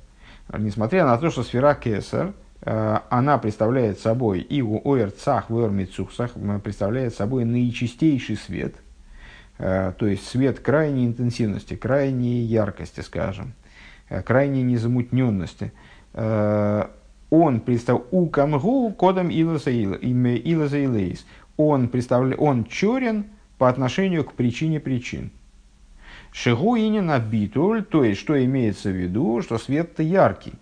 Несмотря 0.57 1.05
на 1.05 1.19
то, 1.19 1.31
что 1.31 1.43
сфера 1.43 1.75
Кесар– 1.75 2.33
Э, 2.61 2.99
она 3.09 3.39
представляет 3.39 3.99
собой 4.01 4.41
и 4.41 4.61
у 4.63 4.81
оэрцах 4.93 5.49
вермицухсах 5.49 6.33
представляет 6.63 7.15
собой 7.15 7.45
наичистейший 7.45 8.37
свет, 8.37 8.75
э, 9.59 9.93
то 9.97 10.07
есть 10.07 10.27
свет 10.27 10.59
крайней 10.61 11.07
интенсивности, 11.07 11.77
крайней 11.77 12.41
яркости, 12.41 13.01
скажем, 13.01 13.55
э, 14.09 14.23
крайней 14.23 14.63
незамутненности. 14.63 15.73
Он 17.31 17.61
представляет 17.61 18.09
у 18.11 18.27
камгу 18.29 18.91
кодом 18.93 19.29
илазаилейс. 19.29 21.27
Он, 21.59 21.89
представляет, 21.89 22.41
он 22.41 22.65
черен 22.65 23.27
по 23.59 23.69
отношению 23.69 24.25
к 24.25 24.33
причине 24.35 24.81
причин. 24.81 25.31
Шигу 26.33 26.77
инина 26.77 27.19
битуль, 27.19 27.85
то 27.85 28.05
есть, 28.05 28.21
что 28.21 28.43
имеется 28.45 28.91
в 28.91 28.97
виду, 28.97 29.43
что 29.43 29.59
свет-то 29.59 30.03
яркий. 30.03 30.55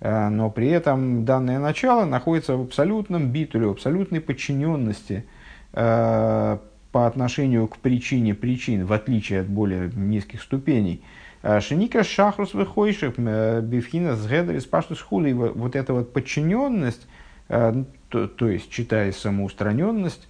Э, 0.00 0.28
но 0.28 0.50
при 0.50 0.68
этом 0.68 1.24
данное 1.24 1.58
начало 1.58 2.04
находится 2.04 2.56
в 2.56 2.62
абсолютном 2.62 3.30
битуле, 3.30 3.66
в 3.66 3.70
абсолютной 3.70 4.20
подчиненности 4.20 5.24
э, 5.72 6.58
по 6.92 7.06
отношению 7.06 7.66
к 7.68 7.78
причине 7.78 8.34
причин, 8.34 8.86
в 8.86 8.92
отличие 8.92 9.40
от 9.40 9.48
более 9.48 9.90
низких 9.94 10.42
ступеней. 10.42 11.02
Э, 11.42 11.60
Шеника 11.60 12.04
шахрус 12.04 12.54
выходишь, 12.54 13.02
бифхина 13.02 14.14
с 14.14 14.26
гедрис 14.26 14.66
паштус 14.66 15.00
хули. 15.00 15.32
Вот 15.32 15.74
эта 15.76 15.92
вот 15.92 16.12
подчиненность, 16.12 17.06
то, 17.48 18.28
то 18.28 18.48
есть 18.48 18.70
читая 18.70 19.10
самоустраненность, 19.10 20.28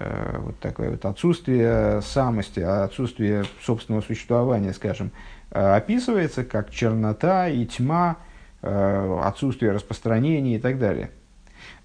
вот 0.00 0.58
такое 0.60 0.90
вот 0.90 1.04
отсутствие 1.04 2.00
самости, 2.02 2.60
отсутствие 2.60 3.44
собственного 3.62 4.02
существования, 4.02 4.72
скажем, 4.72 5.10
описывается 5.50 6.44
как 6.44 6.70
чернота 6.70 7.48
и 7.48 7.66
тьма, 7.66 8.18
Э, 8.60 9.20
отсутствие 9.22 9.70
распространения 9.70 10.56
и 10.56 10.58
так 10.58 10.80
далее. 10.80 11.10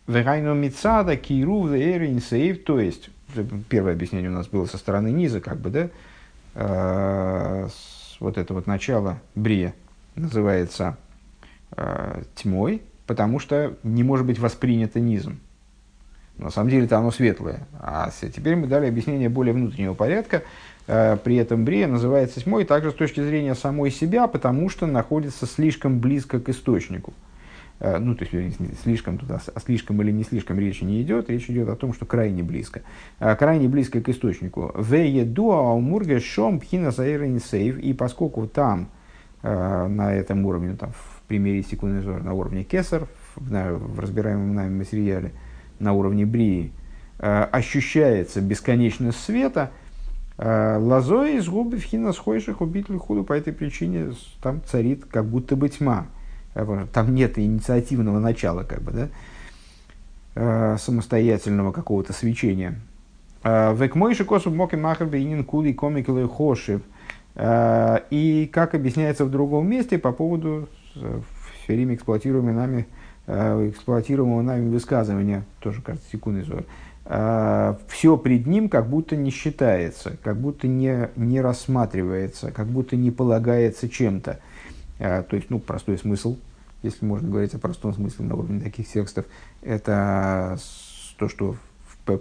Вегайну 0.08 0.56
мицада 0.56 1.16
киру 1.16 1.68
эрин 1.68 2.20
сейв, 2.20 2.64
то 2.64 2.80
есть, 2.80 3.12
первое 3.70 3.94
объяснение 3.94 4.30
у 4.32 4.34
нас 4.34 4.48
было 4.48 4.66
со 4.66 4.80
стороны 4.80 5.12
низа, 5.12 5.40
как 5.40 5.60
бы, 5.60 5.70
да, 5.70 5.90
э, 6.56 7.68
вот 8.20 8.38
это 8.40 8.54
вот 8.56 8.66
начало 8.66 9.20
брия 9.36 9.76
называется 10.16 10.98
э, 11.78 12.24
тьмой, 12.36 12.82
потому 13.06 13.38
что 13.38 13.76
не 13.84 14.02
может 14.02 14.26
быть 14.26 14.40
воспринято 14.40 15.00
низом. 15.00 15.40
На 16.38 16.50
самом 16.50 16.70
деле 16.70 16.86
это 16.86 16.98
оно 16.98 17.12
светлое. 17.12 17.68
А 17.80 18.10
теперь 18.22 18.56
мы 18.56 18.68
дали 18.68 18.88
объяснение 18.88 19.30
более 19.30 19.54
внутреннего 19.54 19.94
порядка. 19.94 20.44
Э, 20.88 21.18
при 21.18 21.36
этом 21.36 21.64
Брия 21.66 21.88
называется 21.88 22.42
тьмой 22.42 22.66
также 22.66 22.92
с 22.92 22.94
точки 22.94 23.22
зрения 23.22 23.56
самой 23.56 23.92
себя, 23.92 24.28
потому 24.28 24.70
что 24.70 24.86
находится 24.86 25.46
слишком 25.46 26.00
близко 26.00 26.40
к 26.40 26.50
источнику. 26.50 27.14
Э, 27.80 27.98
ну, 28.00 28.16
то 28.16 28.26
есть, 28.26 28.58
слишком 28.84 29.18
туда, 29.18 29.42
а 29.54 29.60
слишком 29.60 30.02
или 30.02 30.12
не 30.12 30.24
слишком 30.24 30.60
речи 30.60 30.84
не 30.84 31.02
идет, 31.02 31.30
речь 31.30 31.50
идет 31.50 31.70
о 31.70 31.76
том, 31.76 31.94
что 31.94 32.06
крайне 32.06 32.44
близко. 32.44 32.82
Э, 33.20 33.36
крайне 33.36 33.68
близко 33.68 34.02
к 34.02 34.10
источнику. 34.10 34.72
В 34.74 35.24
дуа 35.26 35.74
умурга 35.74 36.20
шом 36.20 36.60
пхина 36.60 36.92
сейв. 36.92 37.78
И 37.80 37.94
поскольку 37.94 38.48
там, 38.48 38.90
на 39.42 40.14
этом 40.14 40.46
уровне, 40.46 40.74
там, 40.74 40.94
в 40.94 41.22
примере 41.28 41.64
секундный 41.64 42.02
зор, 42.02 42.24
на 42.24 42.32
уровне 42.32 42.64
кесар, 42.64 43.08
в, 43.36 43.42
в 43.42 44.00
разбираемом 44.00 44.56
нами 44.56 44.78
материале, 44.78 45.34
на 45.80 45.94
уровне 45.94 46.26
брии, 46.26 46.72
ощущается 47.20 48.42
бесконечность 48.42 49.20
света– 49.20 49.72
Э, 50.38 50.78
лозой 50.78 51.38
из 51.38 51.48
губы 51.48 51.78
в 51.78 51.84
хина 51.84 52.12
схойших 52.12 52.62
убитель 52.62 52.98
худу 52.98 53.24
по 53.24 53.34
этой 53.34 53.54
причине 53.54 54.14
там 54.42 54.62
царит 54.66 55.06
как 55.06 55.26
будто 55.26 55.56
бы 55.56 55.70
тьма. 55.70 56.08
Э, 56.56 56.86
там 56.92 57.14
нет 57.14 57.38
инициативного 57.38 58.20
начала, 58.20 58.64
как 58.64 58.82
бы, 58.82 58.92
да, 58.92 59.10
э, 60.36 60.78
самостоятельного 60.80 61.72
какого-то 61.72 62.14
свечения. 62.14 62.80
Век 63.44 63.96
мойши 63.96 64.24
косу 64.24 64.52
моки 64.52 64.76
махар 64.76 65.06
бейнин 65.06 65.44
кули 65.44 65.74
комикилы 65.74 66.30
хошев. 66.30 66.82
И 67.38 68.50
как 68.54 68.74
объясняется 68.74 69.26
в 69.26 69.32
другом 69.32 69.68
месте 69.68 69.98
по 69.98 70.14
поводу 70.14 70.70
все 70.94 71.74
время 71.74 71.96
эксплуатируемого 71.96 72.54
нами, 72.54 72.88
эксплуатируемого 73.28 74.42
нами 74.42 74.70
высказывания, 74.70 75.44
тоже 75.60 75.82
кажется 75.82 76.10
секундный 76.12 76.44
зор, 76.44 76.66
Э, 77.06 77.76
все 77.88 78.18
пред 78.18 78.48
ним 78.48 78.70
как 78.70 78.88
будто 78.88 79.16
не 79.16 79.30
считается, 79.30 80.18
как 80.24 80.38
будто 80.38 80.68
не, 80.68 81.10
не 81.16 81.42
рассматривается, 81.42 82.52
как 82.52 82.68
будто 82.68 82.96
не 82.96 83.12
полагается 83.12 83.90
чем-то. 83.90 84.40
Э, 85.00 85.24
то 85.24 85.36
есть, 85.36 85.50
ну, 85.50 85.60
простой 85.60 85.98
смысл, 85.98 86.38
если 86.82 87.06
можно 87.06 87.30
говорить 87.30 87.54
о 87.54 87.60
простом 87.60 87.94
смысле 87.94 88.26
на 88.26 88.36
уровне 88.36 88.62
таких 88.62 88.88
текстов, 88.88 89.26
это 89.62 90.58
то, 91.18 91.28
что 91.28 91.56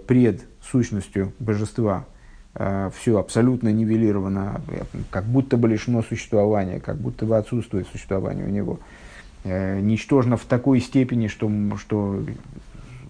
пред 0.07 0.43
сущностью 0.61 1.33
божества 1.39 2.05
все 2.53 3.17
абсолютно 3.17 3.69
нивелировано, 3.73 4.61
как 5.09 5.25
будто 5.25 5.57
бы 5.57 5.67
лишено 5.67 6.03
существования, 6.03 6.79
как 6.79 6.97
будто 6.97 7.25
бы 7.25 7.35
отсутствует 7.35 7.87
существование 7.87 8.45
у 8.45 8.49
него, 8.49 8.79
ничтожно 9.43 10.37
в 10.37 10.45
такой 10.45 10.79
степени, 10.79 11.27
что, 11.27 11.51
что 11.77 12.23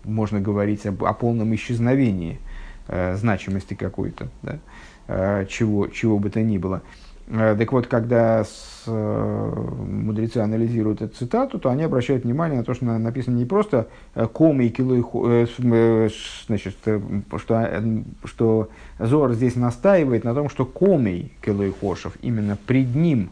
можно 0.03 0.39
говорить 0.39 0.85
об, 0.85 1.03
о 1.03 1.13
полном 1.13 1.53
исчезновении 1.55 2.39
э, 2.87 3.15
значимости 3.15 3.73
какой-то, 3.73 4.27
да, 4.41 4.59
э, 5.07 5.45
чего, 5.47 5.87
чего 5.87 6.19
бы 6.19 6.29
то 6.29 6.41
ни 6.41 6.57
было. 6.57 6.81
Э, 7.27 7.55
так 7.57 7.71
вот, 7.71 7.87
когда 7.87 8.43
с, 8.43 8.83
э, 8.85 9.53
мудрецы 9.87 10.37
анализируют 10.37 11.01
эту 11.01 11.15
цитату, 11.15 11.59
то 11.59 11.69
они 11.69 11.83
обращают 11.83 12.25
внимание 12.25 12.59
на 12.59 12.63
то, 12.65 12.73
что 12.73 12.85
написано 12.85 13.37
не 13.37 13.45
просто 13.45 13.87
э, 14.15 14.27
«комы 14.27 14.65
и 14.65 14.69
кило 14.69 14.95
э, 15.27 15.47
э, 15.57 16.09
значит, 16.47 16.75
э, 16.85 16.99
что, 17.37 17.61
э, 17.61 18.03
что 18.25 18.69
Зор 18.99 19.33
здесь 19.33 19.55
настаивает 19.55 20.23
на 20.23 20.33
том, 20.33 20.49
что 20.49 20.65
«комей 20.65 21.31
кило 21.41 21.65
хошев» 21.79 22.17
именно 22.21 22.57
пред 22.67 22.93
ним 22.95 23.29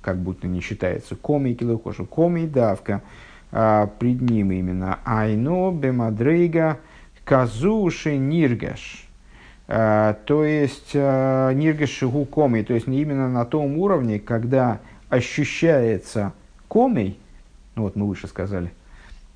как 0.00 0.18
будто 0.18 0.46
не 0.46 0.60
считается 0.60 1.16
«комей 1.16 1.54
кило 1.54 1.78
хошев», 1.78 2.08
«комей 2.08 2.46
давка», 2.46 3.02
а, 3.52 3.86
пред 3.86 4.20
ним 4.20 4.52
именно 4.52 5.00
Айно 5.04 5.72
Бемадрейга 5.72 6.78
Казуши 7.24 8.16
Ниргаш. 8.16 9.06
А, 9.66 10.14
то 10.24 10.44
есть 10.44 10.92
а, 10.94 11.52
Ниргаш 11.52 11.90
Шигу 11.90 12.24
Комей, 12.24 12.64
то 12.64 12.74
есть 12.74 12.86
именно 12.86 13.28
на 13.28 13.44
том 13.44 13.76
уровне, 13.78 14.18
когда 14.20 14.80
ощущается 15.08 16.32
комей, 16.68 17.18
ну 17.74 17.82
вот 17.82 17.96
мы 17.96 18.06
выше 18.06 18.28
сказали, 18.28 18.72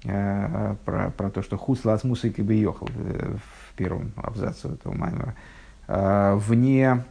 про, 0.04 1.10
про 1.16 1.30
то, 1.30 1.40
что 1.42 1.56
хусла 1.56 1.96
с 1.96 2.04
мусыкой 2.04 2.44
бы 2.44 2.54
э, 2.60 2.66
в 2.66 3.74
первом 3.74 4.12
абзаце 4.16 4.68
этого 4.68 4.92
маймера, 4.92 5.34
вне 6.36 7.04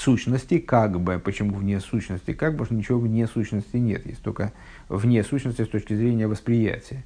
сущности, 0.00 0.58
как 0.58 0.98
бы, 0.98 1.18
почему 1.18 1.54
вне 1.54 1.78
сущности, 1.78 2.32
как 2.32 2.56
бы, 2.56 2.64
что 2.64 2.74
ничего 2.74 2.98
вне 2.98 3.26
сущности 3.26 3.76
нет, 3.76 4.06
есть 4.06 4.22
только 4.22 4.52
вне 4.88 5.22
сущности 5.22 5.62
с 5.62 5.68
точки 5.68 5.94
зрения 5.94 6.26
восприятия. 6.26 7.04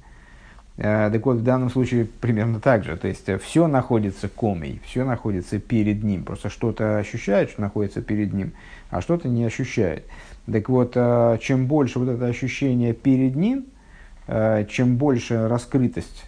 Э, 0.77 1.09
так 1.11 1.25
вот, 1.25 1.37
в 1.37 1.43
данном 1.43 1.69
случае 1.69 2.05
примерно 2.05 2.59
так 2.59 2.83
же. 2.85 2.95
То 2.95 3.07
есть, 3.07 3.27
э, 3.27 3.37
все 3.37 3.67
находится 3.67 4.29
комой, 4.29 4.81
все 4.85 5.03
находится 5.03 5.59
перед 5.59 6.03
ним. 6.03 6.23
Просто 6.23 6.49
что-то 6.49 6.97
ощущает, 6.97 7.49
что 7.49 7.61
находится 7.61 8.01
перед 8.01 8.33
ним, 8.33 8.53
а 8.89 9.01
что-то 9.01 9.27
не 9.27 9.43
ощущает. 9.43 10.05
Так 10.51 10.69
вот, 10.69 10.93
э, 10.95 11.37
чем 11.41 11.67
больше 11.67 11.99
вот 11.99 12.09
это 12.09 12.25
ощущение 12.25 12.93
перед 12.93 13.35
ним, 13.35 13.65
чем 14.27 14.97
больше 14.97 15.47
раскрытость, 15.47 16.25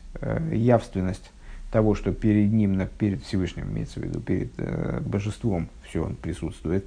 явственность 0.52 1.32
того, 1.72 1.96
что 1.96 2.12
перед 2.12 2.52
ним, 2.52 2.80
перед 2.98 3.24
Всевышним, 3.24 3.72
имеется 3.72 4.00
в 4.00 4.04
виду, 4.04 4.20
перед 4.20 4.52
божеством, 5.04 5.70
все 5.84 6.04
он 6.04 6.16
присутствует, 6.16 6.86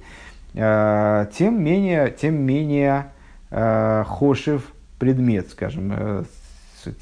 тем 0.53 1.63
менее, 1.63 2.15
тем 2.19 2.35
менее 2.35 3.07
э, 3.51 4.03
хошев 4.07 4.73
предмет, 4.99 5.49
скажем, 5.49 5.93
э, 5.95 6.23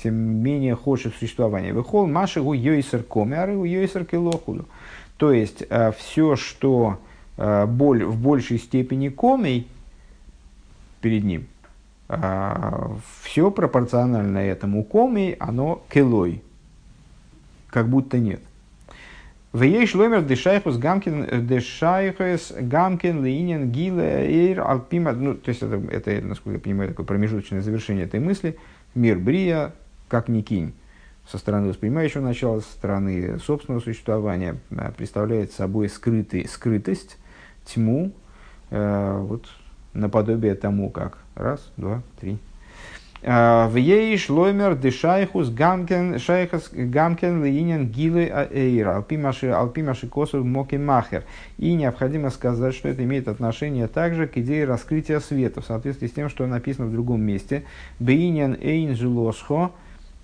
тем 0.04 0.13
менее 0.15 0.76
хошев 0.76 1.15
существование. 1.15 1.74
Выхол 1.74 2.08
машигу 2.08 2.54
йойсер 2.54 3.04
комяры 3.04 3.56
у 3.56 3.63
йойсер 3.63 4.06
килохуду. 4.06 4.68
То 5.18 5.32
есть, 5.32 5.63
э, 5.70 5.92
все, 5.98 6.36
что 6.36 7.00
э, 7.38 7.65
боль, 7.65 8.04
в 8.04 8.18
большей 8.18 8.60
степени 8.60 9.10
комей 9.10 9.68
перед 11.02 11.24
ним, 11.24 11.48
э, 12.08 12.96
все 13.22 13.52
пропорционально 13.52 14.38
этому 14.39 14.84
комей, 14.84 15.34
оно 15.34 15.82
келой, 15.89 16.42
как 17.69 17.88
будто 17.89 18.19
нет. 18.19 18.41
В 19.51 19.63
ей 19.63 19.88
шломер 19.88 20.21
гамкин 20.21 21.47
дешайхус 21.47 22.53
гамкин 22.60 23.25
линин 23.25 23.71
гиле 23.71 24.27
эйр 24.27 24.62
алпима. 24.62 25.12
Ну, 25.13 25.34
то 25.34 25.49
есть 25.49 25.63
это, 25.63 25.82
это, 25.91 26.21
насколько 26.23 26.58
я 26.58 26.60
понимаю, 26.60 26.89
такое 26.89 27.05
промежуточное 27.05 27.62
завершение 27.62 28.05
этой 28.05 28.19
мысли. 28.19 28.60
Мир 28.93 29.17
брия, 29.17 29.73
как 30.08 30.29
ни 30.29 30.41
кинь, 30.41 30.73
со 31.27 31.39
стороны 31.39 31.69
воспринимающего 31.69 32.21
начала, 32.21 32.60
со 32.60 32.71
стороны 32.71 33.39
собственного 33.39 33.82
существования, 33.82 34.58
э, 34.69 34.91
представляет 34.95 35.51
собой 35.51 35.89
скрытый, 35.89 36.47
скрытость, 36.47 37.17
тьму, 37.65 38.12
э, 38.69 39.17
вот 39.19 39.47
наподобие 39.93 40.53
тому, 40.53 40.91
как 40.91 41.17
раз, 41.34 41.71
два, 41.75 42.03
три, 42.19 42.38
в 43.21 43.75
ей 43.75 44.17
шлоймер 44.17 44.75
дешайхус 44.75 45.49
гамкен 45.49 46.19
шайхас 46.19 46.69
гамкен 46.71 47.43
линин 47.43 47.88
гилы 47.88 48.32
эйр 48.51 48.88
алпимаши 48.88 49.47
алпимаши 49.47 50.08
косов 50.08 50.45
моки 50.45 50.75
махер. 50.75 51.25
И 51.58 51.73
необходимо 51.73 52.29
сказать, 52.29 52.73
что 52.73 52.88
это 52.88 53.03
имеет 53.03 53.27
отношение 53.27 53.88
также 53.88 54.25
к 54.27 54.38
идее 54.38 54.63
раскрытия 54.63 55.19
света 55.19 55.60
в 55.62 55.65
соответствии 55.65 56.08
с 56.08 56.12
тем, 56.12 56.29
что 56.29 56.47
написано 56.47 56.88
в 56.88 56.93
другом 56.93 57.21
месте. 57.21 57.63
Бейнин 57.99 58.58
эйн 58.62 58.95
жилосхо 58.95 59.71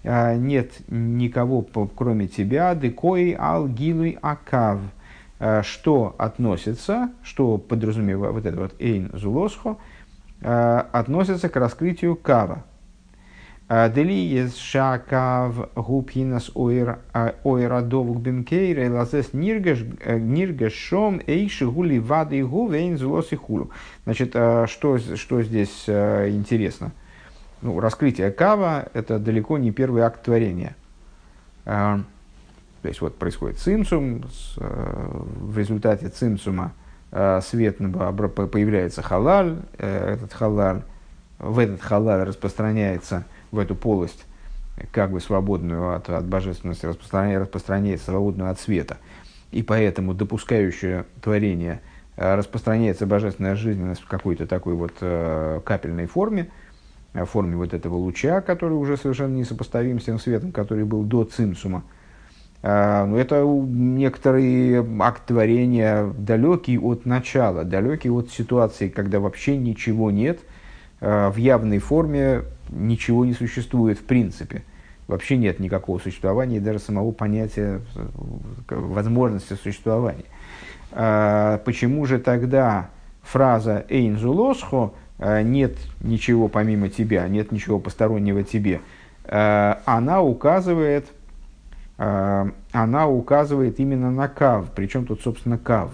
а, 0.06 0.36
нет 0.36 0.72
никого 0.88 1.66
кроме 1.96 2.28
тебя, 2.28 2.76
декои 2.76 3.36
ал 3.38 3.68
гилы 3.68 4.18
акав. 4.22 4.80
А, 5.40 5.64
что 5.64 6.16
относится, 6.18 7.10
что 7.24 7.58
подразумевает 7.58 8.34
вот 8.34 8.46
это 8.46 8.58
вот 8.58 8.76
эйн 8.80 9.12
зулосхо, 9.14 9.78
относится 10.42 11.50
к 11.50 11.56
раскрытию 11.56 12.16
кава, 12.16 12.64
Делиес 13.68 14.58
шакав 14.58 15.70
губхинас 15.76 16.52
ойрадовук 16.54 18.20
бенкейра 18.20 18.94
лазес 18.94 19.34
ниргашом 19.34 21.20
эйши 21.26 21.66
гули 21.66 21.98
вады 21.98 22.46
гувейн 22.46 22.96
злос 23.00 23.32
и 23.32 23.36
хулу. 23.36 23.72
Значит, 24.04 24.30
что, 24.70 25.00
что 25.00 25.42
здесь 25.42 25.90
интересно? 25.90 26.92
Ну, 27.64 27.80
раскрытие 27.80 28.30
кава– 28.30 28.88
это 28.94 29.18
далеко 29.18 29.58
не 29.58 29.72
первый 29.72 30.04
акт 30.04 30.22
творения. 30.22 30.76
То 31.64 32.04
есть, 32.84 33.02
вот 33.02 33.18
происходит 33.18 33.58
цимсум, 33.58 34.26
в 34.58 35.58
результате 35.58 36.10
цимсума 36.10 36.72
свет 37.10 37.78
появляется 37.80 39.02
халаль, 39.02 39.58
этот 39.80 40.34
халаль, 40.34 40.84
в 41.40 41.58
этот 41.58 41.82
халаль 41.82 42.22
распространяется– 42.26 43.26
в 43.52 43.60
эту 43.60 43.76
полость, 43.76 44.26
как 44.92 45.12
бы 45.12 45.20
свободную 45.20 45.96
от, 45.96 46.10
от 46.10 46.26
божественности, 46.26 46.86
распространяет, 46.86 47.42
распространяет 47.42 48.02
свободную 48.02 48.52
от 48.52 48.60
света. 48.60 48.98
И 49.52 49.64
поэтому 49.64 50.14
допускающее 50.14 51.06
творение 51.22 51.82
э, 52.18 52.36
распространяется 52.36 53.06
божественная 53.06 53.56
жизненность 53.56 54.02
в 54.02 54.08
какой-то 54.08 54.48
такой 54.48 54.74
вот 54.74 54.94
э, 55.02 55.62
капельной 55.64 56.08
форме, 56.08 56.50
в 57.14 57.26
форме 57.26 57.56
вот 57.56 57.74
этого 57.74 57.96
луча, 57.96 58.42
который 58.42 58.74
уже 58.74 58.98
совершенно 58.98 59.34
несопоставим 59.34 60.02
с 60.02 60.04
тем 60.04 60.20
светом, 60.20 60.52
который 60.52 60.84
был 60.84 61.04
до 61.04 61.24
цимсума. 61.24 61.84
Но 62.62 63.18
это 63.18 63.44
некоторый 63.44 64.84
акт 65.00 65.28
творения 65.28 66.08
далекий 66.18 66.80
от 66.80 67.06
начала, 67.06 67.64
далекий 67.64 68.10
от 68.10 68.32
ситуации, 68.32 68.90
когда 68.90 69.20
вообще 69.20 69.56
ничего 69.56 70.10
нет, 70.10 70.40
в 71.02 71.36
явной 71.38 71.80
форме 71.80 72.44
ничего 72.70 73.26
не 73.26 73.34
существует 73.34 74.00
в 74.00 74.04
принципе– 74.04 74.64
вообще 75.08 75.38
нет 75.38 75.60
никакого 75.60 76.00
существования 76.00 76.58
и 76.58 76.60
даже 76.60 76.80
самого 76.80 77.12
понятия 77.12 77.82
возможности 78.70 79.54
существования. 79.54 80.26
А, 80.92 81.60
почему 81.60 82.06
же 82.06 82.20
тогда 82.20 82.90
фраза 83.22 83.86
«эйнзулосхо» 83.90 84.94
а, 85.20 85.42
«нет 85.42 85.78
ничего 86.02 86.48
помимо 86.48 86.90
тебя, 86.90 87.28
нет 87.28 87.52
ничего 87.52 87.80
постороннего 87.80 88.44
тебе», 88.44 88.82
она 89.28 90.22
указывает, 90.22 91.08
она 91.98 93.08
указывает 93.08 93.80
именно 93.80 94.12
на 94.12 94.28
кав, 94.28 94.68
причем 94.76 95.08
тут, 95.08 95.22
собственно, 95.22 95.58
кав. 95.58 95.90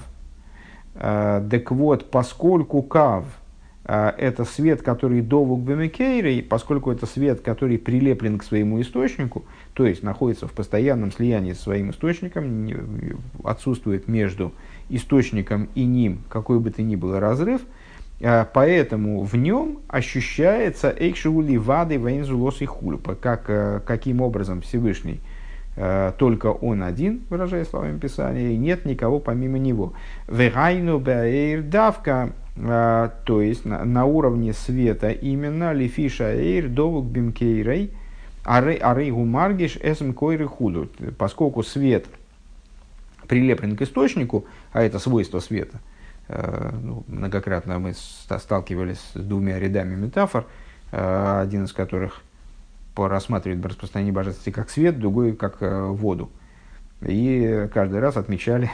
Так 0.93 1.71
вот, 1.71 2.11
поскольку 2.11 2.81
кав– 2.81 3.23
это 3.83 4.45
свет, 4.45 4.83
который 4.83 5.21
довук 5.21 5.61
бемекейрей, 5.61 6.43
поскольку 6.43 6.91
это 6.91 7.05
свет, 7.05 7.41
который 7.41 7.79
прилеплен 7.79 8.37
к 8.37 8.43
своему 8.43 8.79
источнику, 8.79 9.43
то 9.73 9.85
есть 9.85 10.03
находится 10.03 10.47
в 10.47 10.51
постоянном 10.51 11.11
слиянии 11.11 11.53
со 11.53 11.63
своим 11.63 11.89
источником, 11.89 12.69
отсутствует 13.43 14.07
между 14.07 14.53
источником 14.89 15.69
и 15.73 15.85
ним 15.85 16.23
какой 16.29 16.59
бы 16.59 16.69
то 16.69 16.81
ни 16.81 16.95
был 16.95 17.17
разрыв, 17.19 17.61
а, 18.23 18.47
поэтому 18.51 19.23
в 19.23 19.35
нем 19.35 19.79
ощущается 19.87 20.93
эйкшули 20.95 21.57
вады 21.57 21.97
вейнзулос 21.97 22.61
и 22.61 22.65
хульпа, 22.65 23.15
как, 23.15 23.49
э, 23.49 23.81
каким 23.85 24.21
образом 24.21 24.61
Всевышний 24.61 25.21
э, 25.75 26.11
только 26.17 26.47
он 26.47 26.83
один, 26.83 27.21
выражая 27.29 27.65
словами 27.65 27.97
Писания, 27.97 28.51
и 28.51 28.57
нет 28.57 28.85
никого 28.85 29.19
помимо 29.19 29.57
него. 29.57 29.93
Вегайну 30.27 30.99
баэйр 30.99 31.63
давка 31.63 32.13
а, 32.23 32.31
то 32.55 33.41
есть 33.41 33.65
на, 33.65 33.85
на 33.85 34.05
уровне 34.05 34.53
света 34.53 35.09
именно 35.09 35.71
лифиша 35.73 36.33
эйр 36.33 36.67
довук 36.67 37.05
бимкейрей 37.05 37.93
арей 38.43 39.11
гумаргиш 39.11 39.77
эсм 39.81 40.13
койры 40.13 40.47
худу. 40.47 40.89
Поскольку 41.17 41.63
свет 41.63 42.07
прилеплен 43.27 43.77
к 43.77 43.81
источнику, 43.81 44.45
а 44.73 44.81
это 44.81 44.99
свойство 44.99 45.39
света, 45.39 45.79
э, 46.27 46.71
ну, 46.81 47.03
многократно 47.07 47.79
мы 47.79 47.93
сталкивались 47.93 48.99
с 49.13 49.19
двумя 49.19 49.59
рядами 49.59 49.95
метафор, 49.95 50.45
э, 50.91 51.39
один 51.41 51.65
из 51.65 51.73
которых 51.73 52.21
рассматривает 52.95 53.65
распространение 53.65 54.13
божественности 54.13 54.51
как 54.51 54.69
свет, 54.69 54.99
другой 54.99 55.35
как 55.35 55.57
э, 55.61 55.85
воду. 55.85 56.29
И 57.01 57.67
каждый 57.73 57.99
раз 57.99 58.17
отмечали 58.17 58.69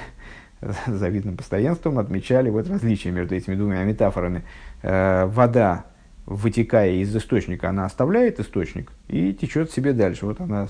завидным 0.88 1.38
постоянством 1.38 2.00
отмечали 2.00 2.50
вот 2.50 2.70
различия 2.70 3.12
между 3.12 3.36
этими 3.36 3.56
двумя 3.56 3.84
метафорами. 3.84 4.44
Э, 4.82 5.26
вода, 5.26 5.86
вытекая 6.26 6.92
из 6.92 7.16
источника, 7.16 7.70
она 7.70 7.86
оставляет 7.86 8.40
источник 8.40 8.92
и 9.08 9.34
течет 9.34 9.72
себе 9.72 9.94
дальше. 9.94 10.26
Вот 10.26 10.42
она, 10.42 10.68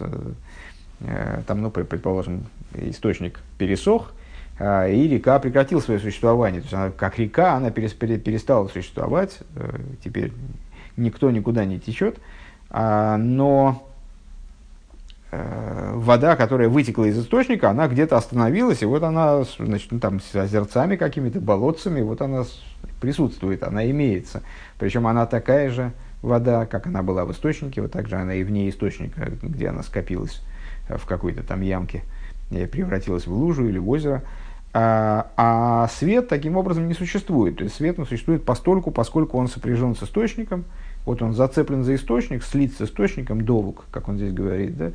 э, 0.00 1.42
там, 1.46 1.62
ну, 1.62 1.70
предположим, 1.70 2.46
источник 2.74 3.40
пересох, 3.58 4.12
а, 4.58 4.86
и 4.86 5.08
река 5.08 5.38
прекратила 5.38 5.80
свое 5.80 5.98
существование. 5.98 6.60
То 6.60 6.64
есть 6.64 6.74
она, 6.74 6.90
как 6.90 7.18
река, 7.18 7.54
она 7.54 7.70
перестала 7.70 8.68
существовать, 8.68 9.38
э, 9.56 9.78
теперь 10.04 10.32
никто 10.96 11.30
никуда 11.30 11.64
не 11.64 11.80
течет, 11.80 12.18
а, 12.70 13.16
но 13.16 13.88
вода, 15.94 16.36
которая 16.36 16.68
вытекла 16.68 17.04
из 17.04 17.18
источника, 17.18 17.70
она 17.70 17.88
где-то 17.88 18.16
остановилась, 18.16 18.82
и 18.82 18.86
вот 18.86 19.02
она, 19.02 19.44
значит, 19.58 19.92
ну, 19.92 20.00
там 20.00 20.20
с 20.20 20.34
озерцами 20.34 20.96
какими-то, 20.96 21.40
болотцами, 21.40 22.00
вот 22.02 22.20
она 22.20 22.44
присутствует, 23.00 23.62
она 23.62 23.88
имеется. 23.90 24.42
Причем 24.78 25.06
она 25.06 25.26
такая 25.26 25.70
же 25.70 25.92
вода, 26.22 26.66
как 26.66 26.86
она 26.86 27.02
была 27.02 27.24
в 27.24 27.32
источнике, 27.32 27.82
вот 27.82 27.92
так 27.92 28.08
же 28.08 28.16
она 28.16 28.34
и 28.34 28.44
вне 28.44 28.68
источника, 28.68 29.30
где 29.42 29.68
она 29.68 29.82
скопилась 29.82 30.40
в 30.88 31.06
какой-то 31.06 31.42
там 31.42 31.62
ямке, 31.62 32.02
превратилась 32.48 33.26
в 33.26 33.32
лужу 33.32 33.68
или 33.68 33.78
в 33.78 33.88
озеро. 33.88 34.22
А, 34.76 35.30
а 35.36 35.88
свет 35.88 36.26
таким 36.28 36.56
образом 36.56 36.88
не 36.88 36.94
существует. 36.94 37.58
То 37.58 37.64
есть 37.64 37.76
свет 37.76 37.98
он 37.98 38.06
существует 38.06 38.44
постольку, 38.44 38.90
поскольку 38.90 39.38
он 39.38 39.46
сопряжен 39.46 39.94
с 39.94 40.02
источником, 40.02 40.64
вот 41.04 41.22
он 41.22 41.34
зацеплен 41.34 41.84
за 41.84 41.94
источник, 41.94 42.42
слит 42.42 42.74
с 42.76 42.80
источником, 42.82 43.44
довук, 43.44 43.84
как 43.90 44.08
он 44.08 44.16
здесь 44.16 44.32
говорит, 44.32 44.76
да, 44.76 44.92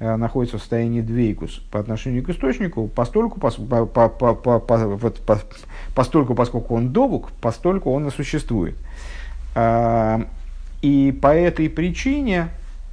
Э, 0.00 0.14
находится 0.14 0.58
в 0.58 0.60
состоянии 0.60 1.00
двейкус 1.00 1.60
по 1.72 1.80
отношению 1.80 2.22
к 2.22 2.28
источнику, 2.28 2.86
постольку, 2.86 3.40
пос, 3.40 3.56
по, 3.56 3.84
по, 3.84 4.08
по, 4.08 4.32
по, 4.34 4.76
вот, 4.76 5.18
по, 5.18 5.40
постольку, 5.92 6.36
поскольку 6.36 6.76
он 6.76 6.90
довук, 6.90 7.32
постольку 7.40 7.90
он 7.90 8.06
и 8.06 8.10
существует. 8.12 8.76
А, 9.56 10.24
и 10.82 11.10
по 11.20 11.34
этой 11.34 11.68
причине 11.68 12.50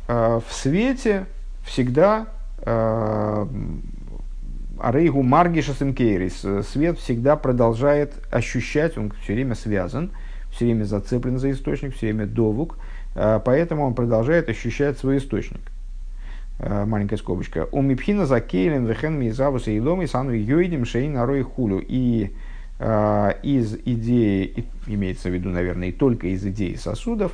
а, 0.08 0.39
в 0.39 0.51
свете 0.51 1.28
всегда 1.63 2.30
а, 2.63 3.47
Арейгу 4.80 5.21
Маргиша 5.21 5.75
Симкейрис, 5.75 6.43
свет 6.67 6.97
всегда 6.97 7.36
продолжает 7.36 8.15
ощущать, 8.32 8.97
он 8.97 9.12
все 9.21 9.34
время 9.34 9.54
связан, 9.54 10.10
все 10.56 10.65
время 10.65 10.86
зацеплен 10.86 11.38
за 11.38 11.52
источник, 11.52 11.96
все 11.96 12.08
время 12.08 12.26
довук, 12.26 12.78
поэтому 13.13 13.84
он 13.84 13.94
продолжает 13.94 14.50
ощущать 14.50 14.98
свой 14.98 15.18
источник. 15.18 15.62
Э, 16.58 16.86
маленькая 16.86 17.18
скобочка, 17.18 17.68
у 17.72 17.82
Мипхина 17.82 18.26
за 18.26 18.39
Кейлем 18.39 18.86
Вехен 18.86 19.20
Мизавуса 19.20 19.72
и 19.72 19.80
Ломи 19.80 20.06
Сану 20.06 20.32
Йойдим 20.32 20.86
Шейн 20.86 21.13
Нарой 21.13 21.41
Хулю. 21.44 21.84
И 21.86 22.32
э, 22.80 23.32
из 23.44 23.76
идеи, 23.86 24.65
имеется 24.88 25.30
в 25.30 25.34
виду, 25.34 25.50
наверное, 25.50 25.89
и 25.89 25.91
только 25.91 26.28
из 26.28 26.46
идеи 26.46 26.76
сосудов, 26.76 27.34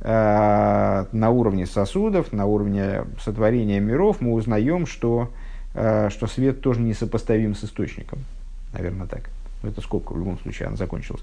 на 0.00 1.06
уровне 1.10 1.66
сосудов, 1.66 2.32
на 2.32 2.46
уровне 2.46 3.02
сотворения 3.20 3.80
миров 3.80 4.20
мы 4.20 4.32
узнаем, 4.32 4.86
что, 4.86 5.32
что 5.72 6.26
свет 6.28 6.60
тоже 6.60 6.82
несопоставим 6.82 7.56
с 7.56 7.64
источником. 7.64 8.20
Наверное, 8.72 9.08
так. 9.08 9.28
Но 9.60 9.70
это 9.70 9.80
скобка, 9.80 10.12
в 10.12 10.18
любом 10.18 10.38
случае, 10.38 10.68
она 10.68 10.76
закончилась. 10.76 11.22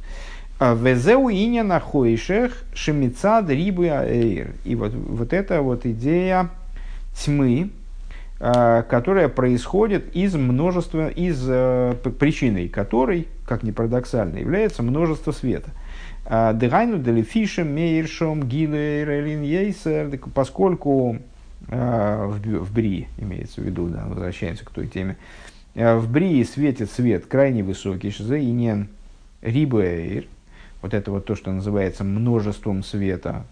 «А 0.58 0.74
Везеу 0.74 1.28
иня 1.30 1.64
нахойшех 1.64 2.64
шемицад 2.74 3.50
рибы 3.50 3.90
аэйр. 3.90 4.54
И 4.64 4.76
вот, 4.76 4.94
вот 4.94 5.34
эта 5.34 5.62
вот 5.62 5.86
идея 5.86 6.50
тьмы, 7.16 7.72
э, 8.40 8.84
которая 8.90 9.28
происходит 9.28 10.16
из 10.16 10.36
множества, 10.36 11.10
из 11.10 11.44
э, 11.48 11.96
причиной 12.20 12.70
которой, 12.70 13.28
как 13.46 13.64
ни 13.64 13.72
парадоксально, 13.72 14.38
является 14.38 14.82
множество 14.82 15.32
света. 15.34 15.72
Э, 16.26 16.52
Дегайну 16.56 17.00
делифишем, 17.00 17.74
мейршом, 17.74 18.44
гилейрелин 18.44 19.42
ейсер, 19.42 20.18
поскольку 20.34 21.18
в, 21.68 22.74
Брии, 22.74 23.08
имеется 23.18 23.60
в 23.60 23.64
виду, 23.64 23.88
да, 23.88 24.06
возвращаемся 24.06 24.64
к 24.64 24.70
той 24.70 24.86
теме, 24.86 25.18
в 25.74 26.12
Брии 26.12 26.44
светит 26.44 26.92
свет 26.92 27.26
крайне 27.26 27.64
высокий, 27.64 28.12
шиза 28.12 28.36
и 28.36 28.52
нен 28.52 28.90
рибуэйр, 29.42 30.26
вот 30.86 30.94
это 30.94 31.12
вот 31.12 31.26
то, 31.26 31.36
что 31.36 31.52
называется 31.52 32.04
множеством 32.04 32.84
света, 32.84 33.46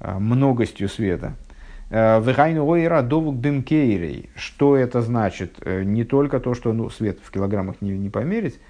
многостью 0.00 0.88
света– 0.88 1.34
Э, 1.90 2.20
Вегайну 2.20 2.66
ойра 2.66 3.02
довук 3.02 3.36
бимкейрей. 3.36 4.30
Что 4.36 4.76
это 4.76 5.02
значит? 5.02 5.56
Э, 5.62 5.82
не 5.82 6.04
только 6.04 6.38
то, 6.38 6.54
что 6.54 6.72
ну, 6.72 6.88
свет 6.88 7.18
в 7.22 7.30
килограммах 7.32 7.76
не, 7.80 7.98
не 7.98 8.10
померить, 8.10 8.60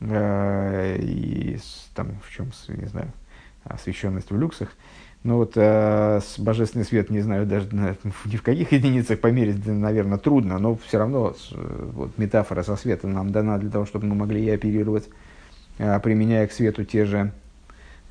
э, 0.00 0.96
и 1.00 1.58
там 1.94 2.18
в 2.22 2.30
чем, 2.34 2.50
не 2.68 2.86
знаю, 2.86 3.12
освещенность 3.62 4.32
в 4.32 4.36
люксах, 4.36 4.70
но 5.22 5.36
вот 5.36 5.52
э, 5.54 6.20
с 6.20 6.36
божественный 6.40 6.84
свет, 6.84 7.10
не 7.10 7.20
знаю, 7.20 7.46
даже 7.46 7.68
ни 8.24 8.36
в 8.36 8.42
каких 8.42 8.72
единицах 8.72 9.20
померить, 9.20 9.64
наверное, 9.64 10.18
трудно, 10.18 10.58
но 10.58 10.74
все 10.74 10.98
равно 10.98 11.36
вот, 11.52 12.18
метафора 12.18 12.64
со 12.64 12.74
светом 12.74 13.12
нам 13.12 13.30
дана 13.30 13.58
для 13.58 13.70
того, 13.70 13.86
чтобы 13.86 14.06
мы 14.06 14.16
могли 14.16 14.44
и 14.44 14.50
оперировать, 14.50 15.06
э, 15.06 15.27
применяя 15.78 16.46
к 16.46 16.52
свету 16.52 16.84
те 16.84 17.04
же 17.04 17.32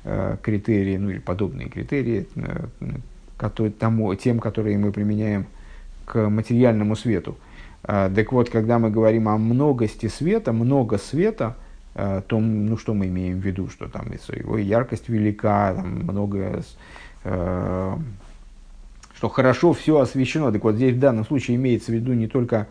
э, 0.04 0.36
критерии, 0.42 0.96
ну 0.96 1.10
или 1.10 1.18
подобные 1.18 1.68
критерии, 1.68 2.26
э, 2.34 2.66
который, 3.36 3.70
тому, 3.70 4.14
тем, 4.14 4.40
которые 4.40 4.78
мы 4.78 4.90
применяем 4.90 5.46
к 6.06 6.28
материальному 6.28 6.96
свету. 6.96 7.36
Так 7.82 8.32
вот, 8.32 8.50
когда 8.50 8.78
мы 8.80 8.90
говорим 8.90 9.28
о 9.28 9.38
многости 9.38 10.08
света, 10.08 10.52
много 10.52 10.98
света, 10.98 11.54
то 11.94 12.22
ну, 12.40 12.76
что 12.76 12.92
мы 12.92 13.06
имеем 13.06 13.40
в 13.40 13.44
виду? 13.44 13.68
Что 13.68 13.88
там 13.88 14.10
его 14.10 14.58
яркость 14.58 15.08
велика, 15.08 15.74
там 15.74 16.00
много, 16.00 16.64
а, 17.24 17.98
что 19.14 19.28
хорошо 19.28 19.72
все 19.72 20.00
освещено. 20.00 20.50
Так 20.50 20.64
вот, 20.64 20.74
здесь 20.74 20.94
в 20.94 20.98
данном 20.98 21.24
случае 21.24 21.56
имеется 21.56 21.92
в 21.92 21.94
виду 21.94 22.12
не 22.14 22.26
только 22.26 22.66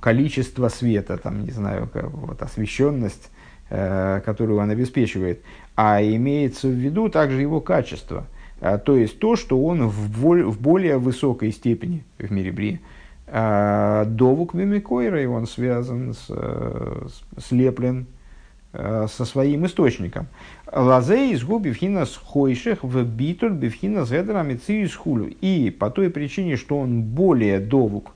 количество 0.00 0.68
света, 0.68 1.16
там, 1.16 1.44
не 1.44 1.50
знаю, 1.50 1.88
вот, 1.94 2.42
освещенность, 2.42 3.30
которую 3.68 4.58
он 4.58 4.70
обеспечивает, 4.70 5.42
а 5.76 6.02
имеется 6.02 6.68
в 6.68 6.72
виду 6.72 7.08
также 7.08 7.40
его 7.40 7.60
качество. 7.60 8.26
То 8.60 8.96
есть 8.96 9.18
то, 9.18 9.34
что 9.34 9.64
он 9.64 9.88
в 9.88 10.60
более 10.60 10.98
высокой 10.98 11.52
степени 11.52 12.04
в 12.18 12.30
мире 12.30 12.52
Брия. 12.52 12.80
Довук 14.06 14.52
Мимикойра, 14.52 15.22
и 15.22 15.26
он 15.26 15.46
связан, 15.46 16.12
с, 16.12 16.30
слеплен 17.38 18.06
со 18.72 19.24
своим 19.24 19.64
источником. 19.64 20.26
Лазей 20.70 21.32
из 21.32 21.42
губи 21.42 21.72
вхинас 21.72 22.14
хойших 22.16 22.84
в 22.84 23.02
битуль 23.04 23.52
бифхинас 23.52 24.10
гедрами 24.10 24.58
хулю. 24.86 25.32
И 25.40 25.70
по 25.70 25.90
той 25.90 26.10
причине, 26.10 26.56
что 26.56 26.78
он 26.78 27.02
более 27.02 27.58
довук 27.58 28.12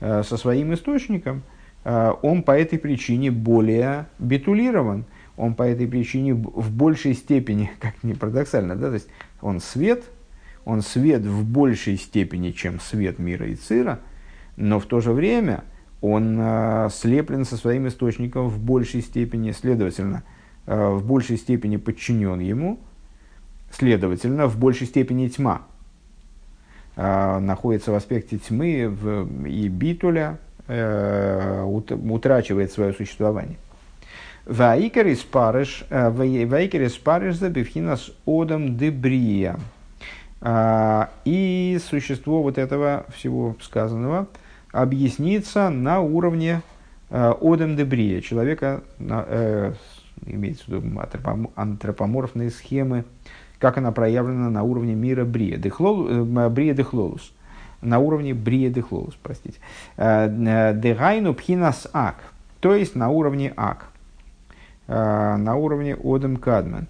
со 0.00 0.36
своим 0.36 0.74
источником, 0.74 1.42
он 1.84 2.42
по 2.42 2.50
этой 2.50 2.78
причине 2.78 3.30
более 3.30 4.06
битулирован. 4.18 5.04
Он 5.36 5.54
по 5.54 5.62
этой 5.62 5.86
причине 5.86 6.34
в 6.34 6.70
большей 6.70 7.14
степени, 7.14 7.70
как 7.80 8.02
ни 8.02 8.12
парадоксально, 8.12 8.76
да, 8.76 8.88
то 8.88 8.94
есть 8.94 9.08
он 9.40 9.60
свет, 9.60 10.04
он 10.64 10.82
свет 10.82 11.22
в 11.22 11.44
большей 11.44 11.96
степени, 11.96 12.50
чем 12.50 12.80
свет 12.80 13.18
мира 13.18 13.46
и 13.46 13.54
цира, 13.54 14.00
но 14.56 14.80
в 14.80 14.86
то 14.86 15.00
же 15.00 15.12
время 15.12 15.64
он 16.00 16.40
слеплен 16.90 17.44
со 17.44 17.56
своим 17.56 17.86
источником 17.88 18.48
в 18.48 18.58
большей 18.58 19.02
степени, 19.02 19.52
следовательно, 19.52 20.24
Э, 20.66 20.88
в 20.90 21.06
большей 21.06 21.36
степени 21.36 21.76
подчинен 21.76 22.40
ему, 22.40 22.80
следовательно, 23.70 24.48
в 24.48 24.58
большей 24.58 24.88
степени 24.88 25.28
тьма 25.28 25.62
э, 25.62 25.75
находится 26.96 27.92
в 27.92 27.94
аспекте 27.94 28.38
тьмы 28.38 28.88
в, 28.88 29.46
и 29.46 29.68
битуля 29.68 30.38
э, 30.66 31.62
утрачивает 31.62 32.72
свое 32.72 32.94
существование. 32.94 33.58
Ваикер 34.46 35.06
из 35.08 35.20
парыш, 35.20 35.84
ваикер 35.90 36.82
из 36.82 36.96
парыш 36.96 37.36
за 37.36 37.50
бифхинас 37.50 38.12
одам 38.26 38.78
дебрия. 38.78 39.58
И 41.24 41.78
существо 41.84 42.42
вот 42.42 42.56
этого 42.56 43.06
всего 43.14 43.56
сказанного 43.60 44.28
объяснится 44.70 45.68
на 45.68 46.00
уровне 46.00 46.62
одам 47.10 47.76
дебрия, 47.76 48.20
человека 48.20 48.82
имеется 50.24 50.64
в 50.66 50.68
виду 50.68 51.00
антропоморфные 51.56 52.50
схемы, 52.50 53.04
как 53.58 53.78
она 53.78 53.92
проявлена 53.92 54.50
на 54.50 54.62
уровне 54.62 54.94
мира 54.94 55.24
Брия, 55.24 55.56
дехлол, 55.56 56.08
э, 56.08 56.74
Дехлолус, 56.74 57.32
на 57.80 57.98
уровне 57.98 58.34
Брия 58.34 58.70
Дехлолус, 58.70 59.16
простите. 59.22 59.58
Э, 59.96 60.28
э, 60.28 60.74
Дегайну 60.74 61.34
Пхинас 61.34 61.88
Ак, 61.92 62.16
то 62.60 62.74
есть 62.74 62.94
на 62.94 63.08
уровне 63.10 63.52
Ак, 63.56 63.88
на 64.88 65.56
уровне 65.56 65.96
Одем 65.96 66.36
Кадмен. 66.36 66.86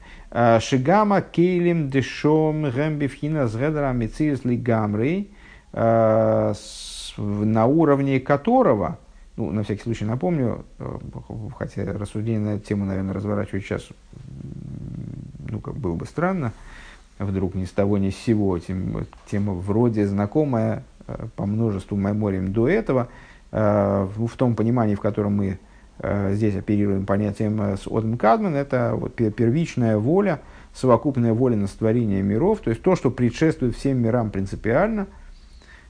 Шигама 0.61 1.23
Кейлем 1.23 1.89
Дешом 1.89 2.71
Гэмби 2.71 3.07
Пхинас 3.07 3.57
Гедра 3.57 3.91
Мециус 3.93 4.45
Лигамрей, 4.45 5.31
на 5.73 6.55
уровне 7.67 8.21
которого, 8.21 8.99
ну, 9.37 9.53
на 9.53 9.63
всякий 9.63 9.83
случай 9.83 10.05
напомню, 10.05 10.65
э, 10.79 10.99
хотя 11.59 11.85
рассуждение 11.93 12.41
на 12.41 12.49
эту 12.57 12.67
тему, 12.67 12.85
наверное, 12.87 13.13
разворачивать 13.13 13.65
сейчас, 13.65 13.89
ну, 15.49 15.61
как 15.61 15.75
было 15.75 15.95
бы 15.95 16.07
странно, 16.07 16.53
вдруг 17.19 17.55
ни 17.55 17.65
с 17.65 17.71
того 17.71 17.99
ни 17.99 18.11
с 18.11 18.17
сего, 18.17 18.59
тем, 18.59 19.07
тема 19.31 19.55
вроде 19.55 20.07
знакомая 20.07 20.85
э, 21.07 21.27
по 21.37 21.47
множеству 21.47 21.97
мемориям 21.97 22.53
до 22.53 22.69
этого, 22.69 23.09
э, 23.53 24.09
в 24.17 24.37
том 24.37 24.55
понимании, 24.55 24.95
в 24.95 25.01
котором 25.01 25.37
мы 25.37 25.59
здесь 26.33 26.55
оперируем 26.55 27.07
понятием 27.07 27.59
с 27.59 27.87
Одем 27.87 28.19
Кадман, 28.19 28.55
это 28.55 28.93
вот 28.95 29.15
первичная 29.15 29.97
воля, 29.97 30.43
совокупная 30.75 31.33
воля 31.33 31.57
на 31.57 31.69
сотворение 31.69 32.21
миров, 32.21 32.61
то 32.61 32.69
есть 32.69 32.83
то, 32.83 32.97
что 32.97 33.11
предшествует 33.11 33.75
всем 33.75 34.03
мирам 34.03 34.31
принципиально– 34.31 35.07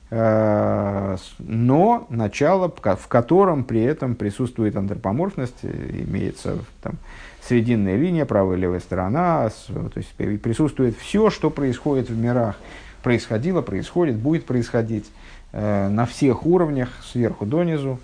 Э, 0.08 1.16
но 1.38 2.06
начало, 2.10 2.68
в 2.68 3.08
котором 3.08 3.64
при 3.64 3.82
этом 3.82 4.14
присутствует 4.14 4.76
антропоморфность, 4.76 5.64
имеется 5.64 6.58
там, 6.80 6.94
срединная 7.46 7.96
линия, 7.96 8.24
правая 8.24 8.56
и 8.56 8.60
левая 8.60 8.80
сторона, 8.80 9.50
то 9.68 9.92
есть 9.96 10.12
присутствует 10.40 10.96
все, 10.96 11.30
что 11.30 11.50
происходит 11.50 12.10
в 12.10 12.16
мирах, 12.16 12.56
происходило, 13.02 13.62
происходит, 13.62 14.16
будет 14.16 14.46
происходить 14.46 15.06
э, 15.52 15.88
на 15.88 16.06
всех 16.06 16.44
уровнях, 16.44 16.90
сверху 17.04 17.46
донизу, 17.46 18.00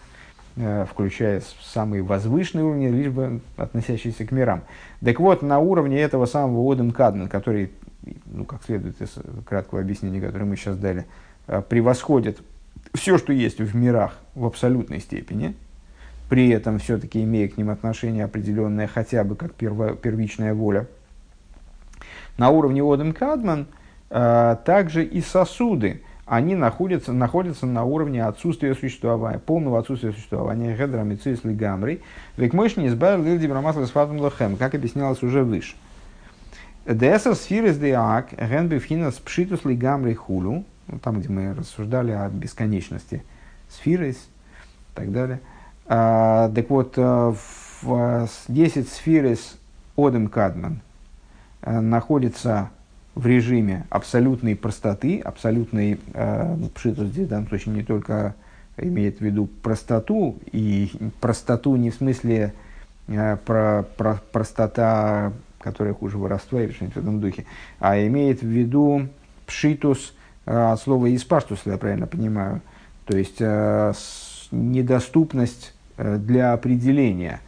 э, 0.56 0.86
включая 0.90 1.42
самые 1.62 2.02
возвышенные 2.02 2.64
уровни, 2.64 2.88
лишь 2.88 3.10
бы 3.10 3.40
относящиеся 3.56 4.24
к 4.24 4.30
мирам. 4.30 4.62
Так 5.04 5.18
вот, 5.20 5.42
на 5.42 5.58
уровне 5.58 6.00
этого 6.00 6.26
самого 6.26 6.72
Оден 6.72 6.92
Кадман, 6.92 7.28
который, 7.28 7.70
ну, 8.26 8.44
как 8.44 8.62
следует 8.64 9.00
из 9.00 9.14
краткого 9.44 9.80
объяснения, 9.80 10.20
которое 10.20 10.44
мы 10.44 10.56
сейчас 10.56 10.76
дали, 10.76 11.04
Э, 11.46 11.62
превосходит 11.66 12.40
все, 12.94 13.18
что 13.18 13.32
есть 13.32 13.60
в 13.60 13.74
мирах 13.74 14.18
в 14.34 14.46
абсолютной 14.46 15.00
степени, 15.00 15.54
при 16.32 16.48
этом 16.48 16.78
все-таки 16.78 17.22
имея 17.22 17.46
к 17.46 17.58
ним 17.58 17.68
отношение 17.68 18.24
определенное 18.24 18.86
хотя 18.86 19.22
бы 19.22 19.36
как 19.36 19.52
перво, 19.52 19.94
первичная 19.94 20.54
воля. 20.54 20.86
На 22.38 22.48
уровне 22.48 22.82
Одем 22.82 23.12
Кадман 23.12 23.66
э, 24.08 24.56
также 24.64 25.04
и 25.04 25.20
сосуды, 25.20 26.00
они 26.24 26.54
находятся, 26.54 27.12
находятся 27.12 27.66
на 27.66 27.84
уровне 27.84 28.24
отсутствия 28.24 28.74
существования, 28.74 29.40
полного 29.40 29.78
отсутствия 29.78 30.12
существования. 30.12 30.74
Гедра 30.74 31.02
Мицис 31.02 31.44
Лигамри. 31.44 32.00
Векмышни 32.38 32.86
избавил 32.86 33.24
Лилди 33.24 33.46
Брамасла 33.46 33.84
с 33.84 33.94
Лохем, 33.94 34.56
как 34.56 34.74
объяснялось 34.74 35.22
уже 35.22 35.44
выше. 35.44 35.76
Десер 36.86 37.34
сфирис 37.34 37.76
деак, 37.76 38.28
генби 38.38 38.78
вхинас 38.78 39.16
пшитус 39.16 39.66
лигамри 39.66 40.14
хулу, 40.14 40.64
ну, 40.88 40.98
там, 40.98 41.20
где 41.20 41.28
мы 41.28 41.52
рассуждали 41.52 42.12
о 42.12 42.30
бесконечности 42.30 43.22
сферы 43.68 44.12
и 44.12 44.16
так 44.94 45.12
далее. 45.12 45.38
А, 45.94 46.48
так 46.48 46.70
вот, 46.70 46.94
э, 46.96 47.34
в 47.82 48.28
10 48.48 48.88
сферис 48.88 49.58
Одем 49.94 50.28
Кадман 50.28 50.80
э, 51.60 51.80
находится 51.80 52.70
в 53.14 53.26
режиме 53.26 53.84
абсолютной 53.90 54.56
простоты, 54.56 55.20
абсолютной, 55.20 56.00
э, 56.14 56.56
пшитус 56.74 57.08
здесь 57.08 57.26
в 57.26 57.28
данном 57.28 57.48
случае 57.48 57.74
не 57.74 57.82
только 57.82 58.34
имеет 58.78 59.18
в 59.18 59.20
виду 59.20 59.50
простоту, 59.62 60.38
и 60.50 60.90
простоту 61.20 61.76
не 61.76 61.90
в 61.90 61.94
смысле 61.96 62.54
э, 63.08 63.36
про, 63.44 63.82
про, 63.98 64.18
простота, 64.32 65.34
которая 65.58 65.92
хуже 65.92 66.16
воровства 66.16 66.62
или 66.62 66.72
что-нибудь 66.72 66.96
в 66.96 67.00
этом 67.00 67.20
духе, 67.20 67.44
а 67.80 67.98
имеет 67.98 68.40
в 68.40 68.46
виду 68.46 69.08
пшитус 69.44 70.14
от 70.46 70.80
слова 70.80 71.14
«испаштус», 71.14 71.58
если 71.58 71.72
я 71.72 71.76
правильно 71.76 72.06
понимаю, 72.06 72.62
то 73.04 73.14
есть 73.14 73.40
э, 73.40 73.92
недоступность 74.52 75.74
э, 75.74 75.81
для 75.96 76.52
определения. 76.52 77.40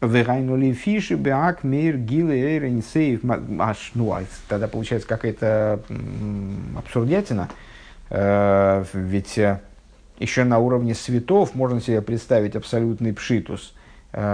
Верайнули 0.00 0.72
фиши 0.72 1.14
беак 1.16 1.64
мир 1.64 1.96
гилы 1.96 2.34
эйрен 2.34 2.82
сейф. 2.82 3.22
Аж, 3.58 3.90
ну, 3.94 4.12
а 4.12 4.22
тогда 4.48 4.68
получается 4.68 5.08
какая-то 5.08 5.80
абсурдятина. 6.76 7.48
Э, 8.10 8.84
ведь 8.92 9.40
еще 10.18 10.44
на 10.44 10.58
уровне 10.58 10.94
светов 10.94 11.54
можно 11.54 11.80
себе 11.80 12.02
представить 12.02 12.56
абсолютный 12.56 13.12
пшитус. 13.12 13.74
Ну, 14.12 14.24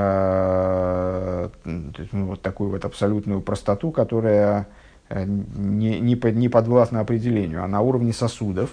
вот 2.13 2.43
такую 2.43 2.71
вот 2.71 2.85
абсолютную 2.85 3.41
простоту, 3.41 3.91
которая 3.91 4.69
Э, 5.09 5.25
не, 5.27 6.01
не, 6.01 6.17
под, 6.17 6.35
не 6.35 6.49
подвластно 6.49 7.01
определению, 7.01 7.63
а 7.63 7.69
на 7.69 7.81
уровне 7.81 8.13
сосудов. 8.13 8.71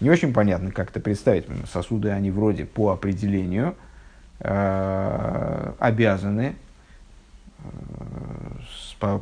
Не 0.00 0.10
очень 0.10 0.32
понятно, 0.32 0.70
как 0.70 0.90
это 0.90 1.00
представить. 1.00 1.46
Сосуды, 1.72 2.10
они 2.10 2.30
вроде 2.30 2.64
по 2.64 2.90
определению 2.90 3.68
э, 3.68 3.72
обязаны, 5.78 6.54
э, 9.00 9.18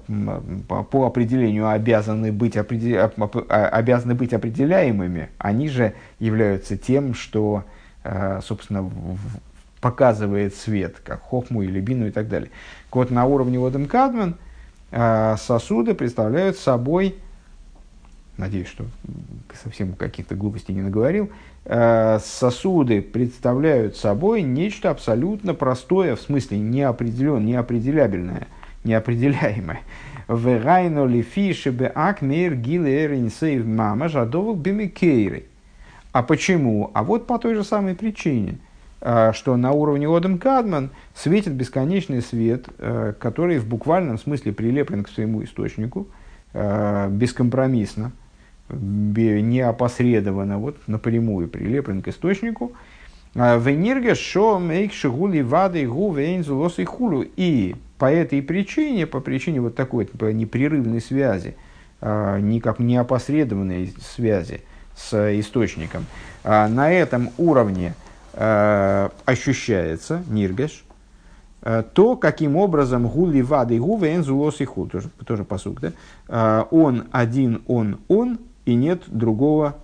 по, 0.69 0.83
по, 0.85 1.07
определению 1.07 1.69
обязаны 1.69 2.33
быть, 2.33 2.57
определ, 2.57 3.11
а, 3.49 3.69
обязаны 3.69 4.15
быть 4.15 4.33
определяемыми. 4.33 5.31
Они 5.39 5.69
же 5.69 5.95
являются 6.19 6.77
тем, 6.77 7.15
что, 7.15 7.65
э, 8.05 8.41
собственно, 8.43 8.91
показывает 9.81 10.55
свет, 10.55 10.97
как 11.05 11.23
хохму 11.23 11.63
или 11.63 11.81
бину 11.81 12.07
и 12.07 12.11
так 12.11 12.29
далее. 12.29 12.51
Вот 12.91 13.11
на 13.11 13.25
уровне 13.25 13.59
Водем 13.59 13.87
Кадман– 13.87 14.37
а 14.93 15.39
сосуды 15.39 15.95
представляют 15.95 16.59
собой, 16.59 17.17
надеюсь, 18.37 18.69
что 18.69 18.85
совсем 19.65 19.95
каких-то 19.95 20.35
глупостей 20.35 20.75
не 20.75 20.83
наговорил, 20.83 21.31
сосуды 21.65 23.03
представляют 23.03 23.97
собой 23.97 24.43
нечто 24.43 24.91
абсолютно 24.91 25.55
простое, 25.55 26.17
в 26.17 26.21
смысле 26.21 26.59
неопределенное, 26.59 27.55
неопределябельное, 27.55 28.49
неопределяемое. 28.85 29.81
Верайно 30.29 31.05
ли 31.05 31.23
фишебе 31.23 31.87
акмер 31.95 32.57
гилер 32.57 33.31
сейв 33.31 33.65
мама 33.67 34.09
жадовок 34.09 34.59
бимикейры. 34.59 35.45
А 36.13 36.23
почему? 36.23 36.91
А 36.95 37.03
вот 37.05 37.27
по 37.27 37.39
той 37.39 37.55
же 37.55 37.65
самой 37.65 37.95
причине. 37.95 38.59
что 39.33 39.57
на 39.57 39.73
уровне 39.73 40.09
Одем 40.09 40.39
Кадман 40.39 40.91
светит 41.15 41.53
бесконечный 41.53 42.23
свет, 42.23 42.69
который 43.19 43.59
в 43.59 43.67
буквальном 43.67 44.17
смысле 44.17 44.53
прилеплен 44.53 45.03
к 45.03 45.09
своему 45.09 45.43
источнику, 45.43 46.07
бескомпромиссно, 46.55 48.13
неопосредованно, 48.73 50.59
вот 50.59 50.77
напрямую 50.87 51.49
прилеплен 51.49 52.03
к 52.03 52.09
источнику. 52.09 52.73
Венирга 53.35 54.15
шо 54.15 54.59
мейк 54.59 54.93
шигули 54.93 55.41
вады 55.41 55.87
гу 55.87 56.13
вейнзу 56.13 56.57
лос 56.57 56.79
и 56.79 56.85
хулу. 56.85 57.25
И 57.37 57.77
по 57.99 58.11
этой 58.13 58.43
причине, 58.43 59.07
по 59.07 59.21
причине 59.21 59.61
вот 59.61 59.75
такой 59.75 60.09
непрерывной 60.33 61.01
связи, 61.01 61.57
никак 62.01 62.79
неопосредованной 62.81 63.95
связи 64.01 64.63
с 64.97 65.39
источником, 65.39 66.07
на 66.45 66.93
этом 66.93 67.31
уровне 67.39 67.95
ощущается, 68.35 70.23
ниргаш, 70.29 70.85
э, 71.61 71.83
то, 71.93 72.17
каким 72.17 72.57
образом 72.57 73.07
гули 73.07 73.43
вады 73.43 73.79
гувы 73.79 74.15
энзулос 74.15 74.61
и 74.63 74.65
ху, 74.65 74.87
тоже, 74.87 75.11
тоже 75.27 75.45
посук, 75.45 75.81
да? 75.81 76.67
Он 76.71 77.05
один, 77.13 77.63
он, 77.67 78.01
он, 78.09 78.39
и 78.65 78.75
нет 78.75 79.03
другого 79.07 79.77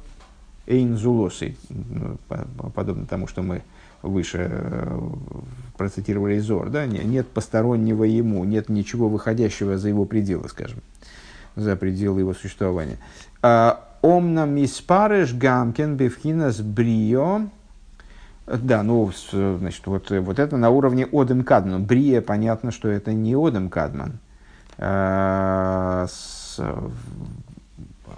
эйнзулосы, 0.66 1.56
ну, 1.68 2.18
подобно 2.74 3.06
тому, 3.06 3.26
что 3.26 3.42
мы 3.42 3.62
выше 4.02 4.88
процитировали 5.76 6.38
Зор, 6.38 6.70
да? 6.70 6.86
нет 6.86 7.28
постороннего 7.28 8.04
ему, 8.04 8.44
нет 8.44 8.68
ничего 8.68 9.08
выходящего 9.08 9.78
за 9.78 9.88
его 9.88 10.04
пределы, 10.04 10.48
скажем, 10.48 10.80
за 11.56 11.74
пределы 11.76 12.20
его 12.20 12.34
существования. 12.34 12.98
Омна 13.42 14.46
миспареш 14.46 15.34
гамкен 15.34 15.96
бифхинас 15.96 16.60
брио, 16.60 17.48
да, 18.46 18.82
ну, 18.82 19.10
значит, 19.32 19.86
вот, 19.86 20.10
вот 20.10 20.38
это 20.38 20.56
на 20.56 20.70
уровне 20.70 21.06
Одем 21.12 21.42
Кадман. 21.44 21.84
Брия, 21.84 22.22
понятно, 22.22 22.70
что 22.70 22.88
это 22.88 23.12
не 23.12 23.34
Одем 23.34 23.68
Кадман. 23.68 24.20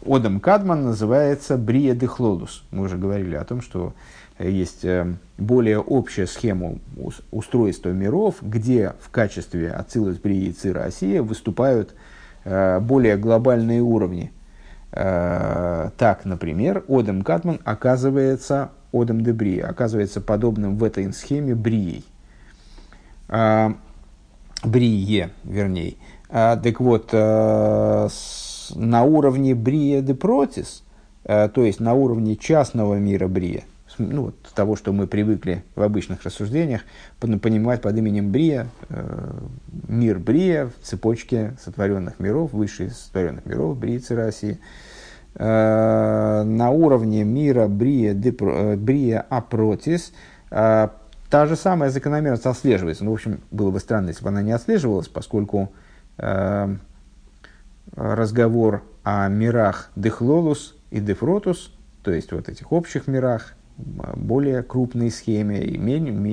Одем 0.06 0.40
Кадман 0.40 0.84
называется 0.84 1.58
Брия 1.58 1.94
Дехлолус. 1.94 2.64
Мы 2.70 2.84
уже 2.84 2.96
говорили 2.96 3.34
о 3.34 3.44
том, 3.44 3.60
что 3.60 3.92
есть 4.38 4.84
э, 4.84 5.12
более 5.36 5.78
общая 5.78 6.26
схема 6.26 6.76
устройства 7.30 7.90
миров, 7.90 8.36
где 8.40 8.94
в 9.00 9.10
качестве 9.10 9.70
Ацилус, 9.70 10.16
Брии 10.16 10.48
и 10.48 10.52
Цира 10.52 10.84
Россия 10.84 11.22
выступают 11.22 11.94
э, 12.44 12.80
более 12.80 13.18
глобальные 13.18 13.82
уровни. 13.82 14.32
Э, 14.92 15.90
так, 15.98 16.24
например, 16.24 16.82
Одем 16.88 17.22
Кадман 17.22 17.60
оказывается 17.64 18.70
Одам 18.92 19.22
де 19.22 19.60
оказывается 19.60 20.20
подобным 20.20 20.76
в 20.78 20.84
этой 20.84 21.12
схеме 21.12 21.54
Брией. 21.54 22.04
Брие, 24.64 25.30
вернее. 25.44 25.94
Так 26.28 26.80
вот, 26.80 27.10
с, 27.12 28.49
на 28.74 29.04
уровне 29.04 29.54
Брия 29.54 30.00
де 30.00 30.14
Протис, 30.14 30.82
а, 31.24 31.48
то 31.48 31.64
есть 31.64 31.80
на 31.80 31.94
уровне 31.94 32.36
частного 32.36 32.96
мира 32.96 33.28
Брия, 33.28 33.64
ну, 33.98 34.26
вот, 34.26 34.36
того, 34.54 34.76
что 34.76 34.92
мы 34.92 35.06
привыкли 35.06 35.64
в 35.74 35.82
обычных 35.82 36.22
рассуждениях 36.22 36.82
понимать 37.18 37.82
под 37.82 37.96
именем 37.96 38.30
Брия, 38.30 38.68
э, 38.88 39.32
мир 39.88 40.18
Брия 40.18 40.66
в 40.66 40.86
цепочке 40.86 41.56
сотворенных 41.62 42.20
миров, 42.20 42.52
высших 42.52 42.92
сотворенных 42.92 43.46
миров, 43.46 43.76
Брии 43.76 44.00
России– 44.12 44.58
Э, 45.34 46.42
на 46.44 46.70
уровне 46.70 47.24
мира 47.24 47.68
Брия, 47.68 48.14
э, 48.14 48.76
Брия 48.76 49.24
Апротис, 49.28 50.12
э, 50.50 50.88
та 51.28 51.46
же 51.46 51.56
самая 51.56 51.90
закономерность 51.90 52.46
отслеживается. 52.46 53.04
Ну, 53.04 53.12
в 53.12 53.14
общем, 53.14 53.40
было 53.50 53.70
бы 53.70 53.78
странно, 53.78 54.08
если 54.08 54.24
бы 54.24 54.30
она 54.30 54.42
не 54.42 54.52
отслеживалась, 54.52 55.08
поскольку 55.08 55.72
разговор 57.94 58.82
о 59.02 59.28
мирах 59.28 59.90
Дехлолус 59.96 60.76
и 60.90 61.00
Дефротус, 61.00 61.72
то 62.02 62.10
есть 62.12 62.32
вот 62.32 62.48
этих 62.48 62.72
общих 62.72 63.06
мирах, 63.06 63.54
более 63.76 64.62
крупной 64.62 65.10
схеме 65.10 65.62
и 65.62 65.78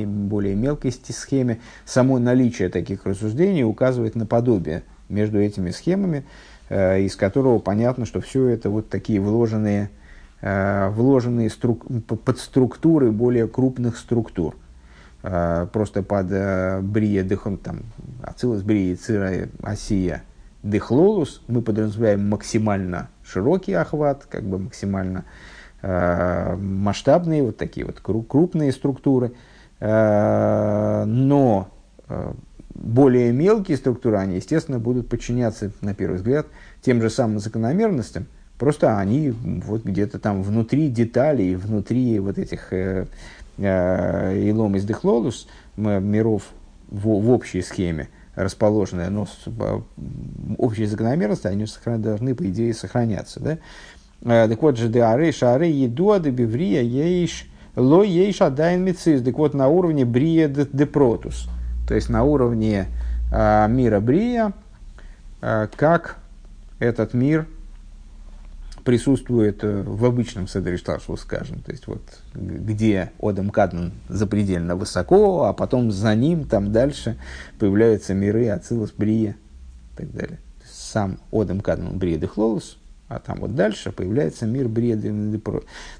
более 0.06 0.56
мелкой 0.56 0.92
схеме, 0.92 1.62
само 1.86 2.20
наличие 2.20 2.68
таких 2.68 3.06
рассуждений 3.06 3.64
указывает 3.64 4.16
на 4.16 4.26
подобие 4.26 4.84
между 5.08 5.40
этими 5.40 5.72
схемами, 5.72 6.26
Э, 6.70 7.00
из 7.00 7.16
которого 7.16 7.60
понятно, 7.60 8.06
что 8.06 8.20
все 8.20 8.48
это 8.48 8.70
вот 8.70 8.90
такие 8.90 9.22
вложенные, 9.22 9.90
э, 10.42 10.90
вложенные 10.90 11.50
струк, 11.50 11.86
подструктуры 12.26 13.12
более 13.12 13.48
крупных 13.48 13.98
структур. 13.98 14.56
Э, 15.24 15.68
просто 15.72 16.04
под 16.04 16.28
брия 16.84 17.24
дыхом, 17.24 17.58
там, 17.58 17.84
ацилус 18.22 18.64
брия, 18.64 18.98
цира, 18.98 19.48
осия, 19.64 20.24
дыхлолус 20.70 21.42
мы 21.48 21.62
подразумеваем 21.62 22.30
максимально 22.30 23.10
широкий 23.24 23.74
охват, 23.74 24.26
как 24.26 24.44
бы 24.44 24.60
максимально 24.60 25.26
масштабные, 25.82 27.44
вот 27.44 27.58
такие 27.58 27.86
вот 27.86 28.00
крупные 28.00 28.72
структуры. 28.72 29.34
Но 29.80 31.70
более 32.78 33.32
мелкие 33.32 33.78
структуры, 33.78 34.18
они, 34.18 34.36
естественно, 34.36 34.80
будут 34.80 35.10
подчиняться, 35.10 35.72
на 35.82 35.94
первый 35.94 36.18
взгляд, 36.18 36.48
тем 36.82 37.02
же 37.02 37.10
самым 37.10 37.40
закономерностям, 37.40 38.28
просто 38.58 38.98
они 38.98 39.32
вот 39.32 39.84
где-то 39.84 40.20
там 40.20 40.44
внутри 40.44 40.90
деталей, 40.90 41.56
внутри 41.56 42.20
вот 42.20 42.38
этих 42.38 42.72
э, 42.74 43.08
э, 43.58 44.40
илом 44.40 44.76
из 44.76 44.86
дехлолус, 44.86 45.48
миров 45.76 46.44
в, 46.90 47.08
в 47.08 47.32
общей 47.32 47.62
схеме 47.62 48.10
расположенные, 48.38 49.10
но 49.10 49.28
общие 50.58 50.88
закономерности, 50.88 51.47
они 51.47 51.65
должны, 51.97 52.34
по 52.34 52.47
идее, 52.47 52.73
сохраняться. 52.73 53.41
Да? 53.41 53.58
Э, 54.21 54.47
так 54.47 54.62
вот 54.62 54.78
же, 54.78 54.88
деары, 54.88 55.34
шары, 55.34 55.65
едуа, 55.65 56.19
дебиврия, 56.19 56.82
ейш, 56.82 57.50
ло 57.76 58.04
ейш 58.04 58.41
адайн 58.41 58.84
мицис. 58.84 59.21
Так 59.21 59.38
вот, 59.38 59.54
на 59.54 59.67
уровне 59.67 60.06
брия 60.06 60.47
де 60.47 60.86
протус– 60.86 61.50
то 61.88 61.95
есть 61.95 62.10
на 62.10 62.23
уровне 62.23 62.88
э, 63.32 63.67
мира 63.69 64.00
Брия, 64.02 64.52
э, 65.41 65.67
как 65.76 66.17
этот 66.80 67.13
мир 67.13 67.47
присутствует 68.88 69.63
э, 69.63 69.84
в 69.84 70.06
обычном 70.06 70.47
Седришташу, 70.47 71.15
скажем, 71.17 71.60
то 71.60 71.71
есть 71.71 71.86
вот 71.88 72.02
где 72.34 73.12
Одам 73.19 73.50
Кадман 73.50 73.91
запредельно 74.10 74.76
высоко, 74.76 75.43
а 75.43 75.54
потом 75.54 75.91
за 75.91 76.15
ним 76.15 76.45
там 76.45 76.71
дальше 76.71 77.17
появляются 77.60 78.13
миры 78.13 78.47
Ацилус 78.47 78.91
Брия 78.91 79.36
и 79.93 79.97
так 79.97 80.12
далее. 80.12 80.39
Сам 80.65 81.19
Одам 81.32 81.60
Кадман 81.60 82.00
Брия 82.00 82.17
Дехлолус, 82.17 82.78
а 83.10 83.19
там 83.19 83.41
вот 83.41 83.56
дальше 83.56 83.91
появляется 83.91 84.45
мир 84.45 84.67
Брия. 84.67 84.97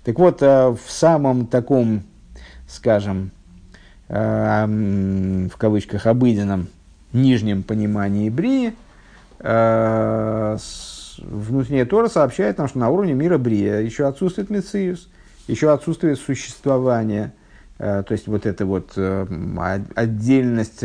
Так 0.04 0.18
вот, 0.18 0.42
э, 0.42 0.70
в 0.70 0.90
самом 0.90 1.46
таком, 1.46 2.04
скажем, 2.68 3.32
Эм, 4.10 5.50
в 5.50 5.58
кавычках 5.58 6.06
обыденном 6.06 6.68
нижнем 7.12 7.64
понимании 7.64 8.30
Брии, 8.30 8.74
э, 9.40 10.58
внутренняя 11.20 11.86
Тора 11.86 12.08
сообщает 12.08 12.58
нам, 12.58 12.68
что 12.68 12.80
на 12.80 12.90
уровне 12.90 13.14
мира 13.14 13.38
Брия 13.38 13.80
еще 13.80 14.08
отсутствует 14.08 14.50
Мециус, 14.50 15.10
еще 15.48 15.72
отсутствует 15.72 16.20
существование, 16.20 17.34
э, 17.80 18.04
то 18.08 18.12
есть 18.12 18.28
вот 18.28 18.46
эта 18.46 18.66
вот 18.66 18.94
э, 18.96 19.26
отдельность, 19.96 20.84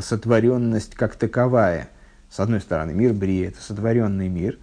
сотворенность 0.00 0.94
как 0.94 1.16
таковая. 1.16 1.88
С 2.30 2.40
одной 2.40 2.60
стороны, 2.60 2.92
мир 2.92 3.12
Брия– 3.12 3.48
это 3.50 3.60
сотворенный 3.60 4.28
мир, 4.28 4.58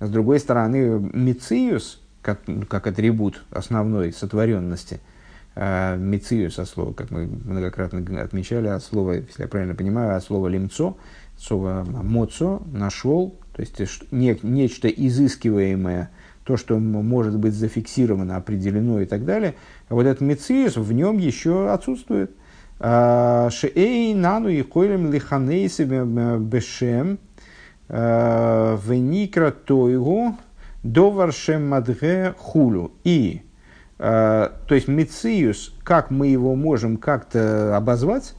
с 0.00 0.10
другой 0.10 0.38
стороны, 0.38 1.10
Мециус, 1.14 2.02
как, 2.20 2.40
как 2.68 2.86
атрибут 2.86 3.42
основной 3.50 4.12
сотворенности– 4.12 5.00
Э, 5.58 5.96
Мицию 5.96 6.50
со 6.50 6.66
слова, 6.66 6.92
как 6.92 7.10
мы 7.10 7.26
многократно 7.26 8.22
отмечали, 8.22 8.66
от 8.68 8.84
слова, 8.84 9.12
если 9.12 9.42
я 9.42 9.48
правильно 9.48 9.74
понимаю, 9.74 10.14
от 10.14 10.22
слова 10.22 10.48
лимцо, 10.48 10.98
слово 11.38 11.82
моцо, 11.84 12.62
нашел, 12.70 13.34
то 13.56 13.62
есть 13.62 14.12
не, 14.12 14.38
нечто 14.42 14.88
изыскиваемое, 14.88 16.10
то, 16.44 16.56
что 16.56 16.78
может 16.78 17.38
быть 17.38 17.54
зафиксировано, 17.54 18.36
определено 18.36 19.00
и 19.00 19.06
так 19.06 19.24
далее. 19.24 19.54
А 19.88 19.94
вот 19.94 20.06
этот 20.06 20.20
мециус 20.20 20.76
в 20.76 20.92
нем 20.92 21.18
еще 21.18 21.70
отсутствует. 21.72 22.30
А, 22.78 23.48
Шеэй 23.50 24.14
нану 24.14 24.48
и 24.48 24.62
койлем 24.62 25.10
лиханейсы 25.10 25.84
бешем 25.84 27.18
э, 27.88 28.78
веникра 28.86 29.50
тойгу 29.50 30.36
доваршем 30.82 31.68
мадге 31.68 32.34
хулю. 32.36 32.92
И 33.02 33.42
Э, 33.98 34.50
то 34.66 34.74
есть 34.74 34.88
Мециус, 34.88 35.74
как 35.82 36.10
мы 36.10 36.26
его 36.26 36.54
можем 36.54 36.96
как-то 36.96 37.76
обозвать, 37.76 38.34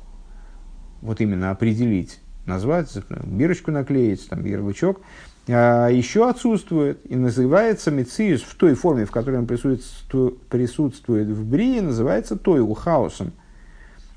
вот 1.02 1.22
именно 1.22 1.52
определить, 1.52 2.20
назвать, 2.48 2.92
бирочку 3.26 3.72
наклеить, 3.72 4.28
там, 4.30 4.44
ярлычок, 4.46 5.02
э, 5.48 5.90
еще 5.92 6.30
отсутствует 6.30 7.00
и 7.10 7.16
называется 7.16 7.92
Мециус 7.92 8.42
в 8.42 8.56
той 8.56 8.74
форме, 8.74 9.06
в 9.06 9.12
которой 9.12 9.40
он 9.40 9.46
присутствует, 9.46 11.28
в 11.28 11.46
Брии, 11.50 11.80
называется 11.80 12.36
Тойгу, 12.38 12.74
хаосом. 12.74 13.34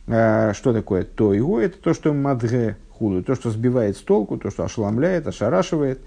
Э, 0.06 0.52
что 0.54 0.72
такое 0.72 1.04
то 1.04 1.34
его? 1.34 1.60
Это 1.60 1.78
то, 1.78 1.92
что 1.92 2.14
мадре 2.14 2.76
худу, 2.90 3.22
то, 3.22 3.34
что 3.34 3.50
сбивает 3.50 3.96
с 3.96 4.00
толку, 4.00 4.38
то, 4.38 4.50
что 4.50 4.64
ошеломляет, 4.64 5.26
ошарашивает, 5.26 6.00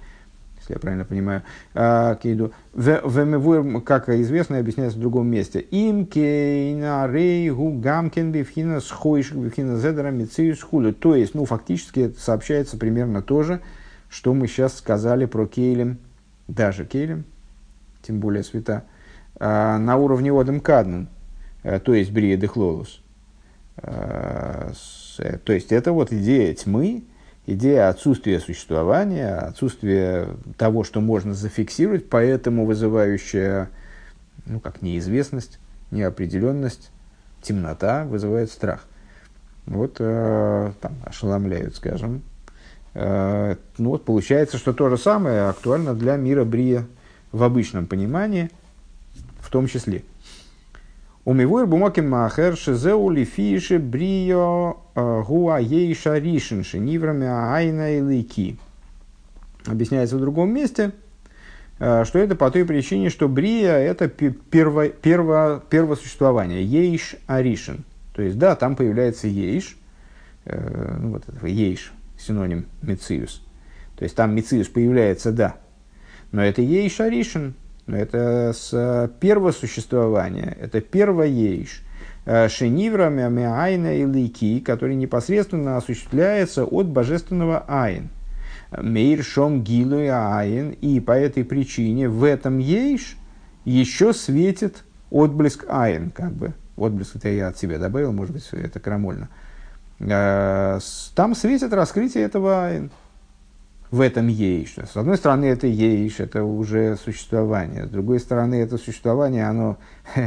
если 0.64 0.74
я 0.74 0.80
правильно 0.80 1.06
понимаю, 1.06 1.44
э, 1.74 2.16
кейду. 2.22 2.54
В 2.74 3.82
как 3.82 4.10
известно, 4.10 4.58
объясняется 4.58 4.98
в 4.98 5.02
другом 5.02 5.28
месте. 5.28 5.60
Им 5.60 6.06
кейна 6.06 7.08
рейгу 7.08 7.74
гамкен 7.74 8.32
бифхина 8.32 8.80
схойшик 8.80 9.38
бифхина 9.38 9.78
зедера 9.78 10.10
мициус 10.10 10.62
худу. 10.62 10.94
То 10.94 11.16
есть, 11.16 11.36
ну, 11.36 11.46
фактически 11.46 12.14
сообщается 12.18 12.78
примерно 12.78 13.22
то 13.22 13.44
же, 13.44 13.60
что 14.10 14.34
мы 14.34 14.48
сейчас 14.48 14.78
сказали 14.78 15.26
про 15.26 15.46
кейлем, 15.46 15.98
даже 16.48 16.86
кейлем, 16.86 17.26
тем 18.02 18.20
более 18.20 18.44
света, 18.44 18.84
э, 19.40 19.78
на 19.78 19.98
уровне 19.98 20.32
Одем 20.32 20.60
Каднан, 20.60 21.10
то 21.64 21.94
есть 21.94 22.12
Брия 22.12 22.38
Дехлолус. 22.38 23.02
Э, 23.78 24.72
то 25.44 25.54
есть 25.54 25.72
это 25.72 25.92
вот 25.92 26.12
идея 26.12 26.54
тьмы, 26.54 27.04
идея 27.46 27.90
отсутствия 27.90 28.40
существования, 28.40 29.36
отсутствие 29.36 30.30
того, 30.58 30.84
что 30.84 31.02
можно 31.02 31.34
зафиксировать, 31.34 32.10
поэтому 32.10 32.66
вызывающая, 32.66 33.70
ну, 34.46 34.60
как 34.60 34.82
неизвестность, 34.82 35.60
неопределенность, 35.92 36.92
темнота 37.42 38.06
вызывает 38.06 38.52
страх. 38.52 38.86
Вот 39.66 39.98
э, 40.00 40.72
там 40.82 40.94
ошеломляют, 41.06 41.76
скажем. 41.76 42.22
Э, 42.94 43.56
ну 43.78 43.92
вот 43.92 44.06
получается, 44.06 44.58
что 44.58 44.74
то 44.74 44.90
же 44.90 44.98
самое 44.98 45.44
актуально 45.44 45.94
для 45.94 46.16
мира 46.16 46.44
Брия 46.44 46.86
в 47.32 47.44
обычном 47.44 47.88
понимании, 47.88 48.50
в 49.40 49.50
том 49.50 49.68
числе– 49.68 50.04
Умивур 51.26 51.68
бумаким 51.68 52.10
махер 52.10 52.58
шизеу 52.58 53.10
лифиши 53.10 53.80
брио 53.80 54.78
э, 54.94 55.24
гуа 55.26 55.58
ейша 55.58 56.18
ришинши 56.18 56.80
ниврами 56.80 57.28
айна 57.28 57.98
и 57.98 58.02
лики. 58.02 58.58
Объясняется 59.66 60.18
в 60.18 60.20
другом 60.20 60.54
месте, 60.54 60.92
э, 61.80 62.04
что 62.04 62.20
это 62.20 62.36
по 62.36 62.52
той 62.52 62.66
причине, 62.66 63.10
что 63.10 63.30
брия– 63.30 63.74
это 63.78 64.10
перво, 64.10 64.90
перво, 64.90 65.64
первосуществование, 65.70 66.62
ейш 66.62 67.16
аришин. 67.26 67.86
То 68.14 68.22
есть, 68.22 68.38
да, 68.38 68.58
там 68.58 68.76
появляется 68.76 69.28
ейш, 69.28 69.78
э, 70.44 70.98
ну, 71.00 71.12
вот 71.12 71.30
этого 71.30 71.46
ейш, 71.48 71.94
синоним 72.20 72.66
мециус. 72.82 73.42
То 73.96 74.04
есть, 74.04 74.18
там 74.18 74.36
мециус 74.36 74.68
появляется, 74.68 75.32
да, 75.32 75.56
но 76.34 76.44
это 76.44 76.62
ейш 76.62 77.00
аришин, 77.00 77.54
это 77.88 78.54
с 78.56 78.70
э, 78.74 79.10
первого 79.20 79.52
существования, 79.52 80.56
это 80.60 80.80
первоеиш. 80.82 81.84
Э, 82.26 82.48
Шенивра 82.48 83.10
Мямайна 83.10 83.98
и 83.98 84.06
Лики, 84.06 84.60
который 84.60 84.96
непосредственно 84.96 85.78
осуществляется 85.78 86.64
от 86.64 86.88
божественного 86.88 87.66
Айн. 87.68 88.10
Мейр 88.72 89.24
Шом 89.24 89.64
Гилу 89.64 90.00
и 90.00 90.08
Айн. 90.08 90.72
И 90.72 91.00
по 91.00 91.12
этой 91.12 91.44
причине 91.44 92.08
в 92.10 92.24
этом 92.24 92.60
Ейш 92.60 93.18
еще 93.66 94.14
светит 94.14 94.84
отблеск 95.12 95.66
Айн, 95.68 96.10
как 96.12 96.32
бы. 96.32 96.54
Отблеск 96.78 97.18
это 97.18 97.30
я 97.30 97.50
от 97.50 97.58
себя 97.58 97.78
добавил, 97.78 98.14
может 98.14 98.34
быть, 98.34 98.48
это 98.52 98.80
крамольно. 98.80 99.30
Э, 100.00 100.80
там 101.16 101.36
светит 101.36 101.74
раскрытие 101.74 102.24
этого 102.24 102.66
Айн 102.66 102.92
в 103.94 104.02
этом 104.02 104.28
ейш. 104.28 104.76
С 104.92 104.98
одной 104.98 105.18
стороны, 105.18 105.46
это 105.46 105.68
ейш, 105.68 106.20
это 106.20 106.44
уже 106.44 106.98
существование. 106.98 107.86
С 107.86 107.90
другой 107.90 108.20
стороны, 108.20 108.56
это 108.56 108.80
существование, 108.80 109.48
оно, 109.48 109.78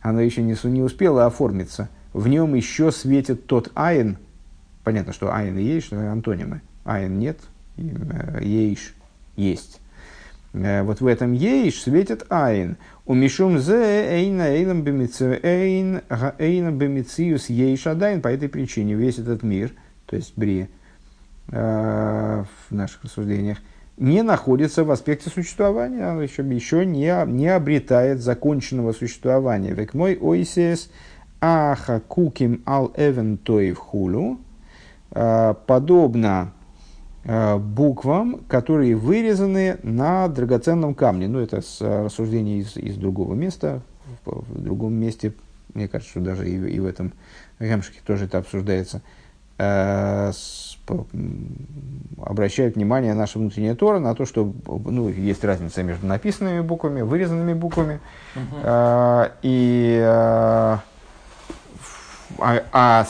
оно 0.00 0.22
еще 0.22 0.40
не, 0.40 0.56
не 0.64 0.80
успело 0.80 1.26
оформиться. 1.26 1.90
В 2.14 2.28
нем 2.28 2.54
еще 2.54 2.90
светит 2.90 3.46
тот 3.46 3.72
айн. 3.74 4.16
Понятно, 4.84 5.12
что 5.12 5.34
айн 5.34 5.58
и 5.58 5.62
ейш– 5.62 5.92
антонимы. 6.12 6.62
Айн 6.84 7.18
нет, 7.18 7.38
э, 7.76 8.38
ейш 8.40 8.94
есть. 9.36 9.82
Э, 10.54 10.82
вот 10.82 11.02
в 11.02 11.06
этом 11.06 11.34
ейш 11.34 11.82
светит 11.82 12.24
айн. 12.30 12.78
У 13.04 13.12
мишум 13.12 13.58
зе 13.58 14.08
эйна 14.08 14.48
эйном 14.48 14.80
бемициус 14.80 15.40
ейш 17.50 17.86
адайн. 17.86 18.22
По 18.22 18.28
этой 18.28 18.48
причине 18.48 18.94
весь 18.94 19.18
этот 19.18 19.42
мир, 19.42 19.74
то 20.06 20.16
есть 20.16 20.32
брия, 20.36 20.64
Э, 20.64 20.68
в 21.50 22.46
наших 22.70 23.04
рассуждениях, 23.04 23.58
не 24.00 24.22
находится 24.22 24.82
в 24.82 24.90
аспекте 24.90 25.28
существования, 25.28 26.04
оно 26.04 26.22
еще, 26.22 26.42
еще 26.42 26.86
не, 26.86 27.14
не 27.26 27.48
обретает 27.48 28.20
законченного 28.20 28.92
существования. 28.92 29.72
Век 29.72 29.92
мой 29.92 30.16
ойсес 30.18 30.90
аха 31.40 32.00
куким 32.00 32.62
ал 32.66 32.92
эвен 32.96 33.36
тоев 33.36 33.76
хулю, 33.76 34.40
э, 35.10 35.54
подобно 35.66 36.52
э, 37.24 37.58
буквам, 37.58 38.40
которые 38.48 38.96
вырезаны 38.96 39.78
на 39.82 40.28
драгоценном 40.28 40.94
камне. 40.94 41.28
Ну, 41.28 41.38
это 41.38 41.60
с 41.60 41.82
рассуждений 41.82 42.60
из, 42.60 42.78
из 42.78 42.96
другого 42.96 43.34
места, 43.34 43.82
в, 44.24 44.62
другом 44.62 44.94
месте, 44.94 45.34
мне 45.74 45.88
кажется, 45.88 46.12
что 46.12 46.20
даже 46.20 46.48
и, 46.48 46.56
и 46.56 46.80
в 46.80 46.86
этом 46.86 47.12
Гемшике 47.60 48.00
тоже 48.06 48.24
это 48.24 48.38
обсуждается– 48.38 49.02
Э, 49.12 49.19
обращают 52.18 52.76
внимание 52.76 53.14
наша 53.14 53.38
внутренняя 53.38 53.74
Тора 53.74 53.98
на 53.98 54.14
то, 54.14 54.24
что 54.26 54.52
ну, 54.66 55.08
есть 55.08 55.44
разница 55.44 55.82
между 55.82 56.06
написанными 56.06 56.60
буквами, 56.60 57.02
вырезанными 57.02 57.54
буквами. 57.54 58.00
Uh-huh. 58.34 59.32
и 59.42 59.98
э, 60.02 60.78
а, 62.38 62.62
а 62.72 63.06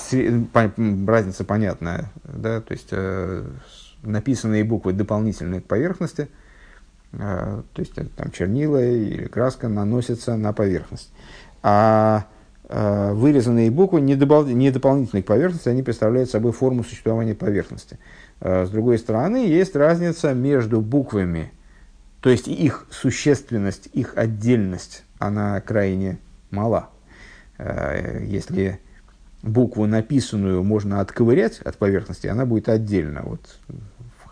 разница 1.07 1.45
понятная, 1.45 2.11
да, 2.25 2.61
то 2.61 2.73
есть 2.73 2.93
написанные 4.03 4.65
буквы 4.65 4.93
дополнительные 4.93 5.61
к 5.61 5.67
поверхности, 5.67 6.29
то 7.13 7.65
есть 7.77 7.95
там 7.95 8.31
чернила 8.31 8.83
или 8.83 9.27
краска 9.27 9.69
наносятся 9.69 10.37
на 10.37 10.53
поверхность. 10.53 11.13
А 11.63 12.25
Э, 12.25 12.40
вырезанные 12.73 13.71
буквы 13.71 14.01
не, 14.01 14.15
добав... 14.15 14.47
не 14.47 14.71
дополнительные 14.71 15.23
к 15.23 15.27
поверхности, 15.27 15.69
они 15.69 15.83
представляют 15.83 16.31
собой 16.31 16.53
форму 16.53 16.85
существования 16.85 17.35
поверхности. 17.35 17.99
Э, 18.41 18.65
с 18.67 18.71
другой 18.71 18.99
стороны, 18.99 19.47
есть 19.47 19.77
разница 19.77 20.33
между 20.35 20.81
буквами, 20.81 21.53
то 22.21 22.31
есть 22.31 22.49
их 22.49 22.87
существенность, 22.91 23.89
их 23.93 24.13
отдельность, 24.17 25.05
она 25.19 25.61
крайне 25.61 26.19
мала. 26.51 26.91
Э, 27.59 28.23
если 28.25 28.81
букву 29.43 29.87
написанную 29.87 30.63
можно 30.63 31.01
отковырять 31.01 31.61
от 31.61 31.77
поверхности, 31.77 32.27
она 32.27 32.47
будет 32.47 32.69
отдельно. 32.69 33.23
Вот 33.25 33.59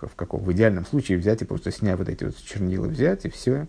в, 0.01 0.15
каком, 0.15 0.41
в 0.41 0.53
идеальном 0.53 0.87
случае 0.87 1.19
взять 1.19 1.43
и 1.43 1.45
просто 1.45 1.73
снять 1.73 1.99
вот 1.99 2.09
эти 2.09 2.25
вот 2.25 2.37
чернила, 2.37 2.87
взять 2.87 3.25
и 3.25 3.31
все, 3.31 3.67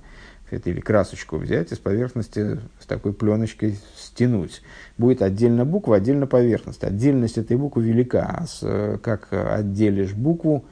или 0.51 0.79
красочку 0.79 1.37
взять 1.37 1.71
и 1.71 1.75
с 1.75 1.79
поверхности 1.79 2.59
с 2.79 2.85
такой 2.85 3.13
пленочкой 3.13 3.77
стянуть. 3.95 4.61
Будет 4.97 5.21
отдельно 5.21 5.65
буква, 5.65 5.97
отдельно 5.97 6.27
поверхность. 6.27 6.83
Отдельность 6.83 7.37
этой 7.37 7.57
буквы 7.57 7.83
велика. 7.83 8.37
А 8.39 8.45
с, 8.47 8.99
как 9.01 9.27
отделишь 9.31 10.13
букву, 10.13 10.65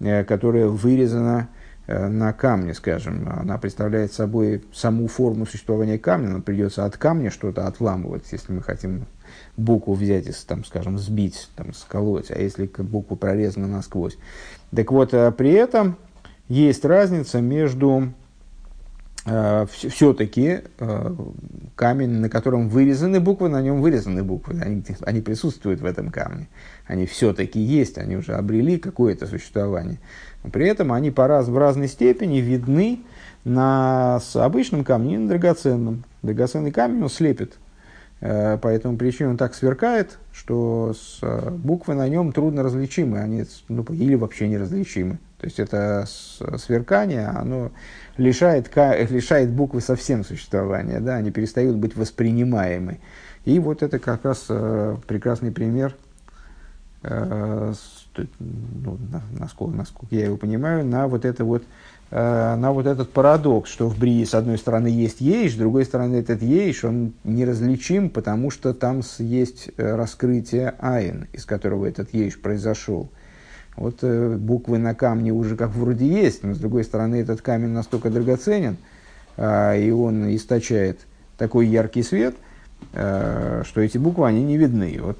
э, 0.00 0.24
которая 0.24 0.66
вырезана 0.66 1.48
э, 1.86 2.08
на 2.08 2.32
камне, 2.32 2.74
скажем, 2.74 3.28
она 3.28 3.58
представляет 3.58 4.12
собой 4.12 4.64
саму 4.72 5.08
форму 5.08 5.46
существования 5.46 5.98
камня, 5.98 6.30
но 6.30 6.42
придется 6.42 6.84
от 6.84 6.96
камня 6.96 7.30
что-то 7.30 7.66
отламывать, 7.66 8.24
если 8.32 8.52
мы 8.52 8.62
хотим 8.62 9.06
букву 9.56 9.94
взять 9.94 10.26
и, 10.26 10.32
там, 10.46 10.64
скажем, 10.64 10.98
сбить, 10.98 11.48
там, 11.56 11.72
сколоть, 11.72 12.30
а 12.30 12.38
если 12.38 12.70
буква 12.78 13.14
прорезана 13.16 13.66
насквозь. 13.66 14.18
Так 14.74 14.92
вот, 14.92 15.14
э, 15.14 15.32
при 15.32 15.52
этом 15.52 15.96
есть 16.48 16.84
разница 16.84 17.40
между 17.40 18.12
Э, 18.12 18.21
все-таки 19.24 20.62
э, 20.80 21.14
камень, 21.76 22.10
на 22.10 22.28
котором 22.28 22.68
вырезаны 22.68 23.20
буквы, 23.20 23.48
на 23.48 23.62
нем 23.62 23.80
вырезаны 23.80 24.24
буквы. 24.24 24.60
Они, 24.60 24.82
они 25.02 25.20
присутствуют 25.20 25.80
в 25.80 25.84
этом 25.84 26.10
камне. 26.10 26.48
Они 26.86 27.06
все-таки 27.06 27.60
есть, 27.60 27.98
они 27.98 28.16
уже 28.16 28.34
обрели 28.34 28.78
какое-то 28.78 29.26
существование. 29.26 30.00
При 30.52 30.66
этом 30.66 30.92
они 30.92 31.12
по 31.12 31.28
раз, 31.28 31.46
в 31.46 31.56
разной 31.56 31.86
степени 31.86 32.38
видны 32.38 33.00
на 33.44 34.18
с 34.20 34.34
обычном 34.34 34.82
камне 34.82 35.14
и 35.14 35.18
на 35.18 35.28
драгоценном. 35.28 36.04
Драгоценный 36.22 36.72
камень 36.72 37.04
он 37.04 37.08
слепит. 37.08 37.58
Э, 38.20 38.58
по 38.58 38.66
этому 38.66 38.98
он 39.20 39.36
так 39.36 39.54
сверкает, 39.54 40.18
что 40.32 40.94
с, 40.94 41.20
буквы 41.50 41.94
на 41.94 42.08
нем 42.08 42.32
трудно 42.32 42.64
различимы. 42.64 43.20
Они 43.20 43.44
ну, 43.68 43.84
или 43.90 44.16
вообще 44.16 44.48
неразличимы. 44.48 45.18
То 45.38 45.46
есть 45.46 45.58
это 45.58 46.06
сверкание, 46.06 47.26
оно 47.26 47.72
лишает, 48.16 48.70
лишает 49.10 49.50
буквы 49.50 49.80
совсем 49.80 50.24
существования, 50.24 51.00
да, 51.00 51.16
они 51.16 51.30
перестают 51.30 51.76
быть 51.76 51.96
воспринимаемы. 51.96 52.98
И 53.44 53.58
вот 53.58 53.82
это 53.82 53.98
как 53.98 54.24
раз 54.24 54.46
э, 54.48 54.96
прекрасный 55.06 55.50
пример, 55.50 55.96
э, 57.02 57.74
ну, 58.38 58.98
на, 59.10 59.22
насколько, 59.38 59.76
насколько 59.76 60.14
я 60.14 60.26
его 60.26 60.36
понимаю, 60.36 60.84
на 60.84 61.08
вот 61.08 61.24
это 61.24 61.44
вот 61.44 61.64
э, 62.10 62.54
на 62.56 62.72
вот 62.72 62.86
этот 62.86 63.10
парадокс, 63.10 63.70
что 63.70 63.88
в 63.88 63.98
Брии 63.98 64.24
с 64.24 64.34
одной 64.34 64.58
стороны 64.58 64.86
есть 64.86 65.20
ейш, 65.20 65.54
с 65.54 65.56
другой 65.56 65.84
стороны 65.84 66.16
этот 66.16 66.42
ейш, 66.42 66.84
он 66.84 67.14
неразличим, 67.24 68.10
потому 68.10 68.50
что 68.50 68.74
там 68.74 69.02
есть 69.18 69.70
э, 69.76 69.94
раскрытие 69.96 70.74
айн, 70.78 71.26
из 71.32 71.44
которого 71.44 71.86
этот 71.86 72.14
ейш 72.14 72.40
произошел. 72.40 73.10
Вот 73.76 73.98
э, 74.02 74.36
буквы 74.36 74.78
на 74.78 74.94
камне 74.94 75.32
уже 75.32 75.56
как 75.56 75.70
вроде 75.70 76.06
есть, 76.06 76.42
но 76.42 76.54
с 76.54 76.58
другой 76.58 76.84
стороны 76.84 77.16
этот 77.16 77.40
камень 77.40 77.70
настолько 77.70 78.10
драгоценен, 78.10 78.76
э, 79.36 79.82
и 79.82 79.90
он 79.90 80.34
источает 80.34 81.00
такой 81.38 81.66
яркий 81.66 82.02
свет, 82.02 82.34
э, 82.92 83.62
что 83.64 83.80
эти 83.80 83.98
буквы, 83.98 84.28
они 84.28 84.42
не 84.42 84.58
видны. 84.58 84.98
Вот 85.00 85.18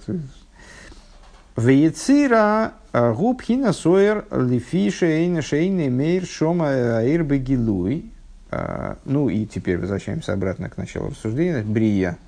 Вейцира 1.56 2.72
э, 2.92 3.12
губхина 3.12 3.72
соер 3.72 4.26
лифиша 4.30 5.06
эйна 5.06 5.42
шейна 5.42 5.88
мейр 5.88 6.26
шома 6.26 6.98
аир 6.98 7.24
бегилуй. 7.24 8.10
Э, 8.50 8.96
ну 9.04 9.28
и 9.28 9.46
теперь 9.46 9.78
возвращаемся 9.78 10.34
обратно 10.34 10.68
к 10.68 10.76
началу 10.76 11.08
рассуждения. 11.08 11.62
Брия– 11.62 12.18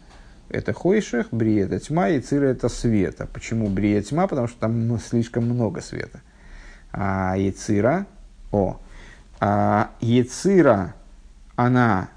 это 0.54 0.72
хойших, 0.72 1.28
брия– 1.30 1.64
это 1.66 1.78
тьма, 1.80 2.08
и 2.10 2.20
цира– 2.20 2.46
это 2.46 2.68
света. 2.68 3.28
Почему 3.32 3.68
брия– 3.68 4.02
тьма? 4.02 4.26
Потому 4.26 4.48
что 4.48 4.58
там 4.60 4.98
слишком 4.98 5.44
много 5.44 5.80
света. 5.80 6.20
А 6.92 7.36
яцира– 7.36 8.06
о, 8.52 8.80
а 9.40 9.90
яцира, 10.00 10.94
она 11.56 12.08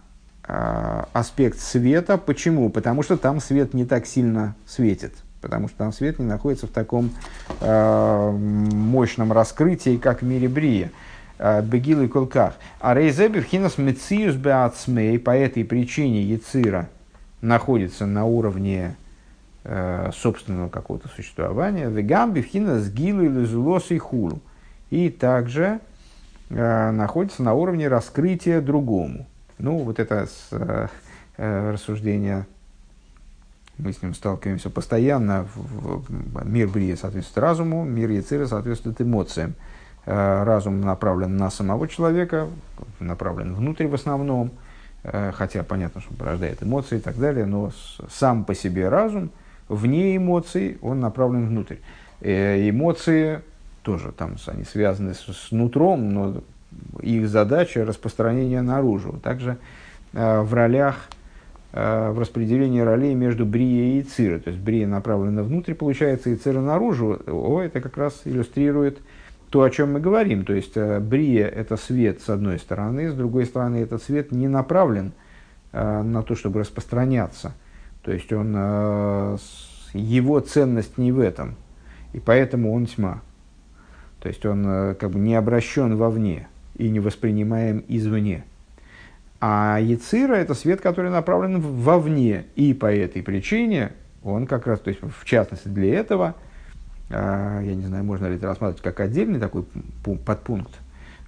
а, 0.43 1.09
аспект 1.13 1.59
света. 1.59 2.17
Почему? 2.17 2.69
Потому 2.69 3.01
что 3.01 3.17
там 3.17 3.39
свет 3.39 3.73
не 3.73 3.85
так 3.85 4.05
сильно 4.05 4.55
светит– 4.65 5.13
потому 5.41 5.67
что 5.67 5.77
там 5.77 5.93
свет 5.93 6.19
не 6.19 6.25
находится 6.25 6.67
в 6.67 6.71
таком 6.71 7.11
э, 7.61 8.31
мощном 8.31 9.31
раскрытии, 9.31 9.97
как 9.97 10.21
в 10.21 10.25
мире 10.25 10.47
Брия. 10.49 10.91
Э, 11.39 11.61
Бегил 11.61 12.01
и 12.01 12.07
Колках. 12.07 12.55
А 12.79 12.93
Рейзеби 12.93 13.39
в 13.39 13.77
Мециус 13.77 14.35
Беацмей 14.35 15.19
по 15.19 15.31
этой 15.31 15.63
причине 15.63 16.21
Яцира 16.21 16.89
находится 17.41 18.05
на 18.05 18.25
уровне 18.25 18.95
э, 19.63 20.11
собственного 20.13 20.69
какого-то 20.69 21.07
существования. 21.09 21.89
Вегамби 21.89 22.41
в 22.41 22.93
Гилу 22.93 23.23
или 23.23 23.45
Зулос 23.45 23.91
и 23.91 23.97
Хулу. 23.97 24.39
И 24.89 25.09
также 25.09 25.79
э, 26.49 26.91
находится 26.91 27.43
на 27.43 27.53
уровне 27.53 27.87
раскрытия 27.87 28.61
другому. 28.61 29.27
Ну, 29.57 29.79
вот 29.79 29.99
это 29.99 30.25
с, 30.27 30.47
э, 30.51 30.87
э 31.37 31.71
рассуждение 31.71 32.45
мы 33.77 33.93
с 33.93 34.01
ним 34.01 34.15
сталкиваемся 34.15 34.69
постоянно. 34.69 35.47
Мир 36.43 36.67
Брия 36.67 36.95
соответствует 36.95 37.43
разуму, 37.43 37.83
мир 37.83 38.09
Яцира 38.09 38.47
соответствует 38.47 38.99
эмоциям. 39.01 39.53
Э, 40.05 40.43
разум 40.43 40.81
направлен 40.81 41.37
на 41.37 41.51
самого 41.51 41.87
человека, 41.87 42.47
направлен 42.99 43.53
внутрь 43.53 43.87
в 43.87 43.93
основном, 43.93 44.51
хотя 45.33 45.63
понятно, 45.63 46.01
что 46.01 46.13
порождает 46.13 46.61
эмоции 46.63 46.97
и 46.97 47.01
так 47.01 47.17
далее, 47.17 47.45
но 47.45 47.71
сам 48.09 48.43
по 48.43 48.53
себе 48.53 48.89
разум, 48.89 49.31
вне 49.69 50.17
эмоций, 50.17 50.77
он 50.81 50.99
направлен 50.99 51.47
внутрь. 51.47 51.77
Э, 52.21 52.69
эмоции 52.69 53.41
тоже 53.83 54.11
там 54.11 54.35
они 54.47 54.63
связаны 54.63 55.13
с, 55.13 55.19
с 55.19 55.51
нутром, 55.51 56.09
но 56.13 56.41
их 57.01 57.29
задача 57.29 57.85
распространение 57.85 58.61
наружу. 58.61 59.19
Также 59.23 59.57
в 60.13 60.53
ролях 60.53 61.09
Э, 61.79 62.09
в 62.09 62.17
распределении 62.19 62.79
ролей 62.79 63.13
между 63.13 63.45
Брией 63.45 63.99
и 63.99 64.03
Цира. 64.03 64.39
То 64.39 64.49
есть 64.49 64.61
Брия 64.61 64.87
направлена 64.87 65.43
внутрь, 65.43 65.75
получается, 65.75 66.31
и 66.31 66.35
Цира 66.35 66.59
наружу. 66.59 67.19
О, 67.27 67.61
это 67.61 67.81
как 67.81 67.97
раз 67.97 68.21
иллюстрирует 68.25 68.97
то, 69.49 69.63
о 69.63 69.69
чем 69.69 69.93
мы 69.93 69.99
говорим. 69.99 70.45
То 70.45 70.53
есть 70.53 70.75
э, 70.75 70.99
Брия– 70.99 71.47
это 71.47 71.77
свет 71.77 72.21
с 72.21 72.29
одной 72.29 72.59
стороны, 72.59 73.09
с 73.09 73.13
другой 73.13 73.45
стороны 73.45 73.77
этот 73.77 74.03
свет 74.03 74.31
не 74.31 74.47
направлен 74.47 75.11
э, 75.71 76.01
на 76.01 76.23
то, 76.23 76.35
чтобы 76.35 76.61
распространяться. 76.61 77.53
То 78.03 78.13
есть 78.13 78.31
он, 78.31 78.53
его 79.93 80.39
ценность 80.39 80.97
не 80.97 81.11
в 81.11 81.19
этом, 81.19 81.55
и 82.13 82.19
поэтому 82.19 82.73
он 82.73 82.85
тьма. 82.85 83.21
То 84.21 84.29
есть 84.29 84.45
он 84.45 84.95
как 84.95 85.11
бы 85.11 85.19
не 85.19 85.35
обращен 85.35 85.97
вовне 85.97 86.47
и 86.75 86.89
не 86.89 87.01
воспринимаем 87.01 87.83
извне. 87.89 88.45
А 89.39 89.79
Яцира– 89.79 90.33
это 90.35 90.53
свет, 90.53 90.81
который 90.81 91.11
направлен 91.11 91.59
вовне. 91.59 92.45
И 92.55 92.73
по 92.73 92.91
этой 92.91 93.21
причине 93.21 93.91
он 94.23 94.47
как 94.47 94.65
раз, 94.67 94.79
то 94.79 94.89
есть 94.89 95.01
в 95.01 95.25
частности 95.25 95.67
для 95.67 95.99
этого, 95.99 96.35
я 97.09 97.75
не 97.75 97.85
знаю, 97.85 98.03
можно 98.03 98.27
ли 98.27 98.35
это 98.35 98.47
рассматривать 98.47 98.81
как 98.81 98.99
отдельный 98.99 99.39
такой 99.39 99.65
подпункт 100.25 100.71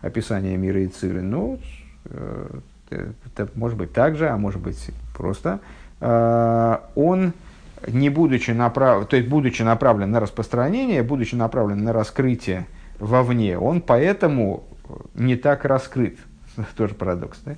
описания 0.01 0.57
мира 0.57 0.82
Яциры, 0.82 1.21
но 1.21 1.57
э, 2.05 2.59
это 2.89 3.49
может 3.55 3.77
быть 3.77 3.93
так 3.93 4.15
же, 4.17 4.30
а 4.30 4.38
может 4.38 4.61
быть 4.61 4.91
просто. 5.15 5.59
А, 6.01 6.89
он, 6.95 7.34
не 7.88 8.09
будучи 8.09 8.51
направлен, 8.51 9.07
то 9.07 9.15
есть 9.15 9.30
будучи 9.30 9.61
направлен 9.61 10.11
на 10.11 10.19
распространение, 10.19 11.03
будучи 11.03 11.36
направлен 11.36 11.84
на 11.84 11.93
раскрытие 11.93 12.65
вовне, 12.99 13.57
он 13.57 13.82
поэтому 13.82 14.63
не 15.13 15.36
так 15.36 15.65
раскрыт. 15.65 16.17
Тоже 16.75 16.95
парадокс, 16.95 17.39
да? 17.45 17.55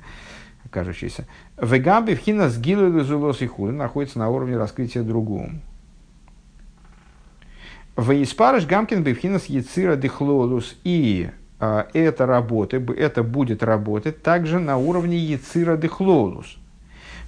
кажущийся. 0.69 1.25
Вегаби 1.61 2.15
с 2.15 2.57
гилу 2.57 2.97
и 3.41 3.47
хули 3.47 3.71
находится 3.71 4.19
на 4.19 4.29
уровне 4.29 4.57
раскрытия 4.57 5.03
другому. 5.03 5.59
Вейспарыш 7.97 8.65
Гамкин 8.65 9.03
Бевхинас 9.03 9.45
Яцира 9.45 9.95
Дехлолус. 9.95 10.77
И 10.83 11.29
а, 11.59 11.87
это 11.93 12.25
работа, 12.25 12.77
это 12.77 13.23
будет 13.23 13.63
работать 13.63 14.23
также 14.23 14.59
на 14.59 14.77
уровне 14.77 15.17
Яцира 15.17 15.77
Дехлолус. 15.77 16.57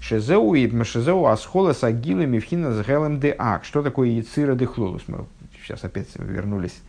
Шезеу 0.02 0.54
и 0.54 0.68
Мшезеу 0.68 1.26
Асхола 1.26 1.74
с 1.74 1.84
Агилами 1.84 2.40
Вхина 2.40 2.74
с 2.74 2.86
Гелем 2.86 3.20
де. 3.20 3.38
Что 3.62 3.82
такое 3.82 4.10
Яцира 4.10 4.56
Дехлолус? 4.56 5.04
Мы 5.08 5.26
сейчас 5.62 5.84
опять 5.84 6.08
вернулись 6.16 6.82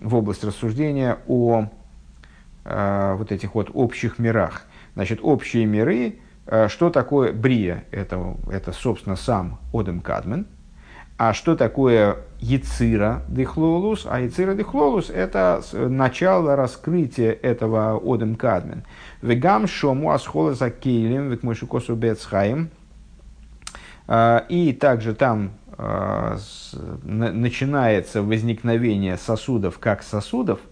в 0.00 0.14
область 0.14 0.44
рассуждения 0.44 1.18
о 1.26 1.68
э, 2.64 3.14
вот 3.16 3.32
этих 3.32 3.54
вот 3.54 3.70
общих 3.72 4.18
мирах. 4.18 4.64
Значит, 4.94 5.20
общие 5.22 5.64
миры, 5.64 6.18
э, 6.46 6.68
что 6.68 6.90
такое 6.90 7.32
брия? 7.32 7.84
Это, 7.90 8.36
это 8.50 8.72
собственно, 8.72 9.16
сам 9.16 9.60
Одем 9.72 10.00
Кадмен. 10.00 10.46
А 11.18 11.34
что 11.34 11.56
такое 11.56 12.18
Яцира 12.38 13.24
Дихлолус? 13.26 14.06
А 14.08 14.20
Яцира 14.20 14.54
Дихлолус– 14.54 15.10
это 15.14 15.60
начало 15.72 16.54
раскрытия 16.54 17.32
этого 17.32 18.00
Одем 18.00 18.36
Кадмен. 18.36 18.84
Вегам 19.20 19.66
шому 19.66 20.12
асхола 20.12 20.54
за 20.54 20.70
кейлем, 20.70 21.28
век 21.30 21.42
бецхаем. 21.42 22.70
Э, 24.06 24.42
и 24.48 24.72
также 24.72 25.12
там 25.12 25.50
э, 25.76 26.38
начинается 27.02 28.22
возникновение 28.22 29.16
сосудов 29.16 29.80
как 29.80 30.04
сосудов– 30.04 30.60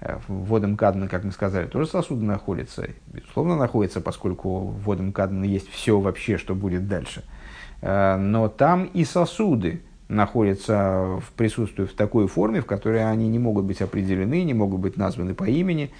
Э, 0.00 0.18
водом 0.28 0.76
кадмина, 0.76 1.08
как 1.08 1.24
мы 1.24 1.32
сказали, 1.32 1.66
тоже 1.66 1.88
сосуды 1.88 2.24
находятся, 2.24 2.88
безусловно, 3.08 3.56
находятся, 3.56 4.00
поскольку 4.00 4.60
водом 4.60 5.12
кадмина 5.12 5.44
есть 5.44 5.68
все 5.70 5.98
вообще, 5.98 6.38
что 6.38 6.54
будет 6.54 6.86
дальше. 6.86 7.24
Э, 7.80 8.16
но 8.16 8.48
там 8.48 8.84
и 8.86 9.04
сосуды 9.04 9.82
находятся 10.08 11.20
в 11.20 11.32
присутствии 11.36 11.84
в 11.84 11.92
такой 11.92 12.28
форме, 12.28 12.60
в 12.60 12.66
которой 12.66 13.08
они 13.08 13.28
не 13.28 13.38
могут 13.38 13.64
быть 13.64 13.82
определены, 13.82 14.42
не 14.44 14.54
могут 14.54 14.80
быть 14.80 14.96
названы 14.96 15.34
по 15.34 15.44
имени, 15.44 15.90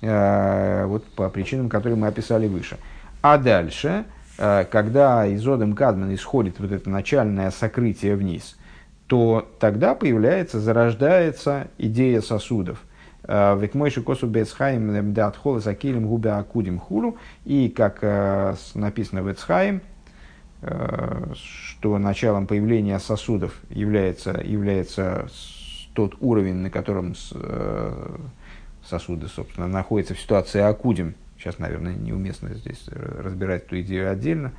э, 0.00 0.84
вот 0.86 1.04
по 1.06 1.28
причинам, 1.28 1.68
которые 1.68 1.98
мы 1.98 2.06
описали 2.06 2.46
выше. 2.46 2.78
А 3.20 3.36
дальше, 3.36 4.04
когда 4.36 5.26
из 5.26 5.44
Одем 5.48 5.74
Кадмана 5.74 6.14
исходит 6.14 6.60
вот 6.60 6.70
это 6.70 6.88
начальное 6.88 7.50
сокрытие 7.50 8.14
вниз, 8.14 8.56
то 9.08 9.50
тогда 9.58 9.96
появляется, 9.96 10.60
зарождается 10.60 11.66
идея 11.78 12.20
сосудов 12.20 12.84
ведь 13.28 13.74
мой 13.74 13.90
косу 13.90 14.26
бецхайм 14.26 15.12
дат 15.12 15.36
холы 15.36 15.60
закилим 15.60 16.06
губе 16.06 16.30
акудим 16.30 16.78
хулу. 16.78 17.18
И 17.44 17.68
как 17.68 17.98
э, 18.00 18.54
написано 18.74 19.22
в 19.22 19.30
Эцхайм, 19.30 19.76
э, 19.76 19.80
что 20.60 21.98
началом 21.98 22.46
появления 22.46 22.98
сосудов 22.98 23.54
является, 23.70 24.40
является 24.42 25.28
тот 25.94 26.16
уровень, 26.20 26.56
на 26.56 26.70
котором 26.70 27.14
э, 27.32 28.16
сосуды, 28.84 29.28
собственно, 29.28 29.68
находятся 29.68 30.14
в 30.14 30.20
ситуации 30.20 30.60
акудим. 30.60 31.14
Сейчас, 31.38 31.58
наверное, 31.58 31.94
неуместно 31.94 32.54
здесь 32.54 32.88
разбирать 32.88 33.66
эту 33.66 33.80
идею 33.80 34.10
отдельно, 34.10 34.52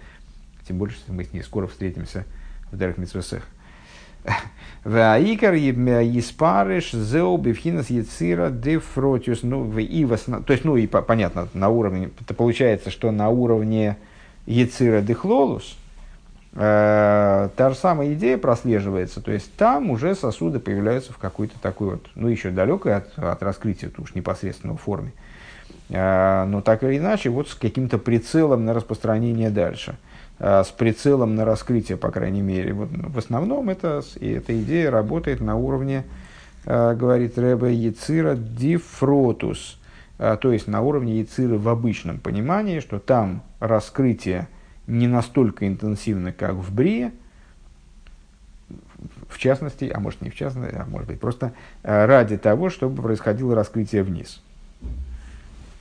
тем 0.67 0.77
более, 0.77 0.95
что 0.95 1.11
мы 1.11 1.25
с 1.25 1.33
ней 1.33 1.41
скоро 1.41 1.67
встретимся 1.67 2.25
в 2.71 2.77
Дарах 2.77 2.97
Митсвесех. 2.97 3.43
Ваикар 4.83 5.53
Еспарыш 5.53 6.91
Зеу 6.91 7.37
Бифхинас 7.37 7.89
Яцира 7.89 8.49
Дефротиус. 8.49 9.43
Ну, 9.43 9.77
и. 9.79 10.41
То 10.43 10.53
есть, 10.53 10.65
ну 10.65 10.77
и 10.77 10.87
понятно, 10.87 11.47
на 11.53 11.69
уровне, 11.69 12.11
это 12.19 12.33
получается, 12.33 12.89
что 12.89 13.11
на 13.11 13.29
уровне 13.29 13.97
Яцира 14.45 15.01
Дехлолус 15.01 15.77
э, 16.53 17.49
та 17.55 17.69
же 17.69 17.75
самая 17.75 18.13
идея 18.13 18.37
прослеживается. 18.37 19.21
То 19.21 19.31
есть, 19.31 19.55
там 19.55 19.89
уже 19.89 20.15
сосуды 20.15 20.59
появляются 20.59 21.13
в 21.13 21.17
какой-то 21.17 21.59
такой 21.59 21.91
вот, 21.91 22.07
ну 22.15 22.27
еще 22.27 22.51
далекой 22.51 22.95
от, 22.95 23.17
от 23.17 23.41
раскрытия, 23.43 23.91
уж 23.97 24.15
непосредственно 24.15 24.73
в 24.73 24.81
форме. 24.81 25.13
Но 25.89 26.61
так 26.63 26.83
или 26.83 26.99
иначе, 26.99 27.31
вот 27.31 27.49
с 27.49 27.55
каким-то 27.55 27.97
прицелом 27.97 28.63
на 28.65 28.75
распространение 28.75 29.49
дальше– 29.49 29.95
с 30.39 30.67
прицелом 30.67 31.35
на 31.35 31.43
раскрытие, 31.43 31.97
по 31.97 32.11
крайней 32.11 32.41
мере. 32.41 32.73
Вот, 32.73 32.89
в 32.91 33.17
основном 33.17 33.69
это, 33.69 34.01
и 34.19 34.31
эта 34.31 34.57
идея 34.61 34.89
работает 34.89 35.41
на 35.41 35.57
уровне, 35.57 36.05
говорит 36.65 37.37
Рэбе, 37.37 37.73
Яцира 37.73 38.35
дифротус, 38.35 39.79
то 40.17 40.51
есть 40.51 40.67
на 40.67 40.81
уровне 40.81 41.19
Яцира 41.19 41.57
в 41.57 41.67
обычном 41.67 42.19
понимании, 42.19 42.79
что 42.79 42.99
там 42.99 43.43
раскрытие 43.59 44.47
не 44.89 45.07
настолько 45.07 45.67
интенсивно, 45.67 46.33
как 46.33 46.55
в 46.55 46.73
Брие, 46.73 47.11
в 49.29 49.37
частности, 49.37 49.85
а 49.85 49.99
может 49.99 50.21
не 50.21 50.29
в 50.29 50.35
частности, 50.35 50.75
а 50.75 50.85
может 50.85 51.07
быть 51.07 51.19
просто 51.19 51.53
ради 51.83 52.37
того, 52.37 52.69
чтобы 52.69 53.01
происходило 53.01 53.55
раскрытие 53.55 54.03
вниз. 54.03 54.43